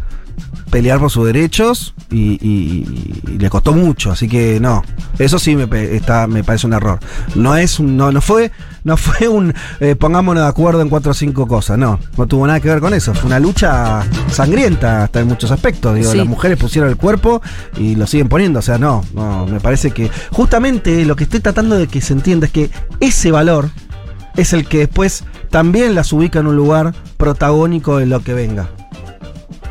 pelear 0.70 1.00
por 1.00 1.12
sus 1.12 1.26
derechos 1.28 1.94
y, 2.10 2.34
y- 2.42 3.22
y 3.28 3.38
le 3.38 3.50
costó 3.50 3.74
mucho, 3.74 4.12
así 4.12 4.28
que 4.28 4.60
no. 4.60 4.82
Eso 5.20 5.38
sí 5.40 5.56
me, 5.56 5.68
está, 5.96 6.26
me 6.28 6.44
parece 6.44 6.66
un 6.68 6.74
error. 6.74 7.00
No 7.36 7.56
es 7.56 7.80
un, 7.80 7.96
no, 7.96 8.12
no 8.12 8.22
fue, 8.22 8.52
no 8.84 8.98
fue 8.98 9.28
un 9.28 9.54
eh, 9.80 9.96
pongámonos 9.96 10.44
de 10.44 10.50
acuerdo 10.50 10.82
en 10.82 10.90
cuatro 10.90 11.12
o 11.12 11.14
cinco 11.14 11.48
cosas, 11.48 11.78
no. 11.78 12.00
No 12.18 12.26
tuvo 12.28 12.48
nada 12.48 12.60
que 12.60 12.70
ver 12.70 12.80
con 12.80 12.94
eso. 12.94 13.14
Fue 13.14 13.28
una 13.28 13.40
lucha 13.40 14.04
sangrienta 14.32 15.04
hasta 15.04 15.20
en 15.20 15.28
muchos 15.28 15.52
aspectos. 15.52 15.96
Digo, 15.96 16.12
Sí. 16.12 16.18
las 16.18 16.28
mujeres 16.28 16.58
pusieron 16.58 16.90
el 16.90 16.98
cuerpo 16.98 17.42
y 17.78 17.96
lo 17.96 18.08
siguen 18.08 18.28
poniendo. 18.30 18.60
O 18.60 18.64
sea, 18.64 18.78
no, 18.80 19.04
no, 19.14 19.46
me 19.46 19.60
parece 19.60 19.92
que 19.92 20.10
justamente 20.32 21.06
lo 21.06 21.16
que 21.16 21.26
estoy 21.26 21.40
tratando 21.40 21.78
de 21.78 21.88
que 21.88 22.02
se 22.02 22.14
entienda 22.14 22.48
es 22.48 22.52
que 22.52 22.72
ese 23.00 23.32
valor 23.32 23.70
es 24.36 24.54
el 24.54 24.66
que 24.68 24.80
después 24.80 25.24
también 25.52 25.94
las 25.94 26.12
ubica 26.12 26.40
en 26.40 26.48
un 26.48 26.56
lugar 26.56 26.96
protagónico 27.18 27.98
de 27.98 28.08
lo 28.08 28.22
que 28.24 28.34
venga. 28.34 28.70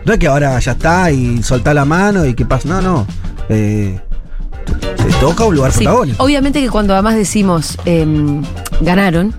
No 0.04 0.12
es 0.12 0.18
que 0.18 0.26
ahora 0.26 0.58
ya 0.58 0.72
está 0.72 1.10
y 1.10 1.42
soltá 1.42 1.72
la 1.74 1.84
mano 1.84 2.24
y 2.26 2.34
que 2.34 2.44
pasa. 2.44 2.68
No, 2.68 2.80
no. 2.82 3.06
Eh, 3.48 4.00
te, 4.96 5.04
toca 5.20 5.44
un 5.44 5.54
lugar 5.56 5.72
Sí, 5.72 5.78
protagónico. 5.84 6.22
obviamente 6.24 6.60
que 6.60 6.70
cuando 6.70 6.92
además 6.94 7.14
decimos 7.16 7.76
em, 7.84 8.42
ganaron, 8.80 9.34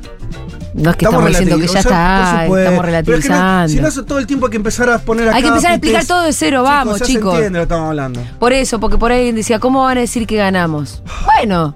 no 0.73 0.89
es 0.89 0.95
que 0.97 1.05
estamos, 1.05 1.27
diciendo 1.29 1.57
que 1.57 1.67
ya 1.67 1.79
o 1.79 1.81
sea, 1.81 1.81
por 1.83 1.91
está, 1.91 2.41
supuesto. 2.43 2.43
estamos 2.43 2.55
Pero 2.55 2.67
es 2.67 2.71
que 2.71 2.75
no- 2.75 2.81
relativizando. 2.81 3.67
si 3.69 3.79
no, 3.81 3.87
hace 3.87 4.03
todo 4.03 4.19
el 4.19 4.27
tiempo 4.27 4.45
hay 4.47 4.51
que 4.51 4.57
empezar 4.57 4.89
a 4.89 4.99
poner 4.99 5.27
acá 5.27 5.37
Hay 5.37 5.41
que 5.43 5.47
empezar 5.49 5.71
a 5.71 5.75
explicar 5.75 6.05
todo 6.05 6.21
de 6.23 6.33
cero, 6.33 6.63
vamos, 6.63 7.01
chicos. 7.01 7.31
Se 7.31 7.37
entiende 7.37 7.59
lo 7.59 7.63
que 7.67 7.73
estamos 7.73 7.89
hablando. 7.89 8.21
Por 8.39 8.53
eso, 8.53 8.79
porque 8.79 8.97
por 8.97 9.11
ahí 9.11 9.19
alguien 9.19 9.35
decía, 9.35 9.59
¿cómo 9.59 9.83
van 9.83 9.97
a 9.97 10.01
decir 10.01 10.25
que 10.27 10.35
ganamos? 10.37 11.01
Bueno, 11.25 11.75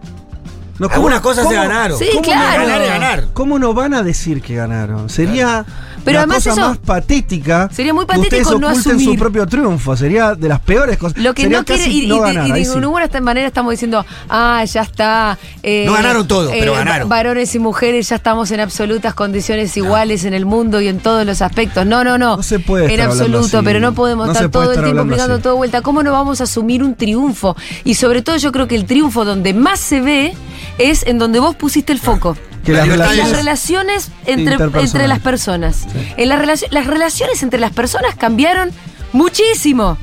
No, 0.80 0.88
¿cómo- 0.89 0.95
Algunas 1.08 1.21
cosas 1.21 1.47
se 1.47 1.56
ganaron. 1.56 1.97
Sí, 1.97 2.06
¿cómo 2.13 2.21
no 2.21 2.28
claro. 2.28 2.67
Ganar 2.67 2.88
ganar? 2.88 3.23
¿Cómo 3.34 3.58
no 3.60 3.73
van 3.73 3.93
a 3.95 4.04
decir 4.04 4.41
que 4.41 4.56
ganaron? 4.56 5.10
Sería 5.10 5.65
Pero 6.08 6.15
la 6.17 6.20
además 6.24 6.38
cosa 6.43 6.52
eso- 6.52 6.70
más 6.70 6.78
patética. 6.80 7.70
Sería 7.72 7.93
muy 7.93 8.06
que 8.06 8.15
ustedes 8.20 8.30
patético 8.43 8.60
no 8.60 8.67
oculten 8.70 8.91
asumir. 8.93 9.06
su 9.10 9.15
propio 9.15 9.46
triunfo. 9.48 9.96
Sería 9.96 10.34
de 10.36 10.50
las 10.50 10.60
peores 10.60 10.98
cosas. 10.98 11.17
lo 11.17 11.34
que 11.34 11.43
Sería 11.43 11.60
no 11.60 11.65
quiere, 11.65 11.88
y, 11.88 12.08
no 12.08 12.15
de- 12.15 12.22
ganar, 12.22 12.48
y 12.48 12.52
ahí 12.52 12.63
de 12.63 12.65
sí. 12.74 12.80
ninguna 12.80 13.06
esta 13.06 13.22
manera 13.22 13.48
estamos 13.48 13.72
diciendo, 13.72 14.06
ah, 14.30 14.63
ya 14.65 14.82
está. 14.82 15.38
eh, 15.63 15.84
No 15.86 15.93
ganaron 15.93 16.28
todo, 16.28 16.50
pero 16.50 16.74
ganaron. 16.74 17.08
Varones 17.10 17.54
y 17.56 17.60
mujeres 17.60 18.10
ya 18.10 18.15
estamos 18.17 18.50
en 18.52 18.60
absolutas 18.60 19.13
condiciones 19.13 19.76
iguales 19.78 20.24
en 20.26 20.34
el 20.34 20.46
mundo 20.46 20.82
y 20.82 20.88
en 20.88 21.00
todos 21.00 21.26
los 21.26 21.41
aspectos. 21.41 21.86
No, 21.86 22.04
no, 22.04 22.17
no. 22.17 22.38
No 22.38 22.43
se 22.43 22.60
puede 22.60 22.93
En 22.93 23.02
absoluto, 23.02 23.58
así. 23.60 23.65
pero 23.65 23.80
no 23.80 23.93
podemos 23.93 24.26
No 24.28 24.32
estar 24.34 24.50
todo 24.50 24.72
el 24.74 24.82
tiempo 24.84 25.13
así. 25.15 25.41
todo 25.41 25.54
de 25.54 25.58
vuelta. 25.58 25.82
¿Cómo 25.82 26.04
no 26.04 26.12
vamos 26.12 26.41
a 26.41 26.46
asumir 26.46 26.84
un 26.84 26.96
triunfo? 26.96 27.56
Y 27.84 27.93
sobre 27.96 28.22
todo 28.22 28.38
yo 28.38 28.52
creo 28.52 28.67
que 28.67 28.76
el 28.76 28.86
triunfo 28.86 29.26
donde 29.26 29.54
más 29.54 29.80
se 29.80 30.02
ve 30.02 30.34
es 30.78 31.06
en 31.06 31.17
donde 31.20 31.39
vos 31.39 31.56
pusiste 31.56 31.91
el 31.93 32.00
foco. 32.00 32.36
Que 32.67 32.73
La 32.73 32.80
las 32.80 32.88
libertad 32.89 33.12
En 33.13 33.17
las 33.19 33.32
relaciones- 33.32 34.12
entre, 34.25 34.56
entre 34.82 35.08
las 35.08 35.19
personas. 35.19 35.88
En 36.17 36.27
las 36.27 36.86
relaciones 36.86 37.41
entre 37.43 37.60
las 37.62 37.71
personas 37.71 38.15
cambiaron 38.15 38.71
muchísimo. 39.13 39.97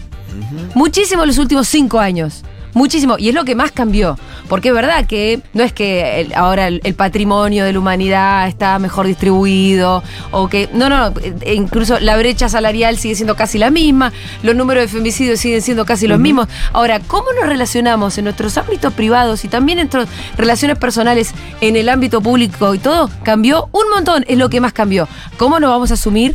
Muchísimo 0.74 1.22
en 1.24 1.28
los 1.28 1.36
últimos 1.38 1.68
cinco 1.68 1.98
años. 2.00 2.42
Muchísimo. 2.74 3.16
Y 3.18 3.28
es 3.30 3.34
lo 3.34 3.44
que 3.44 3.54
más 3.54 3.72
cambió. 3.72 4.18
Porque 4.48 4.68
es 4.68 4.74
verdad 4.74 5.06
que 5.06 5.40
no 5.54 5.62
es 5.62 5.72
que 5.72 6.20
el- 6.20 6.34
ahora 6.34 6.68
el, 6.68 6.80
el 6.84 6.94
patrimonio 6.94 7.64
de 7.64 7.72
la 7.72 7.78
humanidad 7.78 8.46
está 8.48 8.78
mejor 8.78 9.06
distribuido 9.06 10.02
o 10.30 10.48
que. 10.48 10.68
No, 10.72 10.88
no, 10.88 11.12
e 11.40 11.54
incluso 11.54 11.98
la 12.00 12.16
brecha 12.16 12.48
salarial 12.48 12.98
sigue 12.98 13.14
siendo 13.14 13.36
casi 13.36 13.58
la 13.58 13.70
misma, 13.70 14.12
los 14.42 14.54
números 14.54 14.82
de 14.84 14.88
femicidios 14.88 15.40
siguen 15.40 15.62
siendo 15.62 15.84
casi 15.86 16.06
los 16.06 16.18
mismos. 16.18 16.48
Ahora, 16.72 17.00
¿cómo 17.00 17.26
nos 17.38 17.48
relacionamos 17.48 18.18
en 18.18 18.24
nuestros 18.24 18.58
ámbitos 18.58 18.92
privados 18.92 19.44
y 19.44 19.48
también 19.48 19.78
en 19.78 19.84
nuestras 19.90 20.08
relaciones 20.36 20.78
personales 20.78 21.32
en 21.60 21.76
el 21.76 21.88
ámbito 21.88 22.20
público 22.20 22.74
y 22.74 22.78
todo? 22.78 23.08
Cambió 23.22 23.68
un 23.72 23.88
montón, 23.94 24.24
es 24.28 24.36
lo 24.38 24.50
que 24.50 24.60
más 24.60 24.72
cambió. 24.72 25.08
¿Cómo 25.38 25.60
nos 25.60 25.70
vamos 25.70 25.90
a 25.90 25.94
asumir 25.94 26.34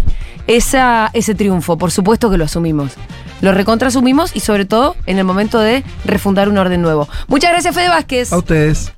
esa, 0.50 1.10
ese 1.14 1.36
triunfo? 1.36 1.78
Por 1.78 1.92
supuesto 1.92 2.30
que 2.30 2.38
lo 2.38 2.46
asumimos. 2.46 2.94
Lo 3.42 3.54
recontrasumimos 3.54 4.36
y 4.36 4.42
sobre 4.42 4.66
todo 4.66 4.96
en 5.06 5.18
el 5.18 5.24
momento 5.24 5.60
de 5.60 5.84
refundar 6.06 6.50
un 6.50 6.58
orden 6.58 6.82
nuevo. 6.82 7.08
Muchas 7.28 7.52
gracias, 7.52 7.76
Fede 7.76 7.90
Vázquez. 7.90 8.34
A 8.34 8.38
ustedes. 8.38 8.92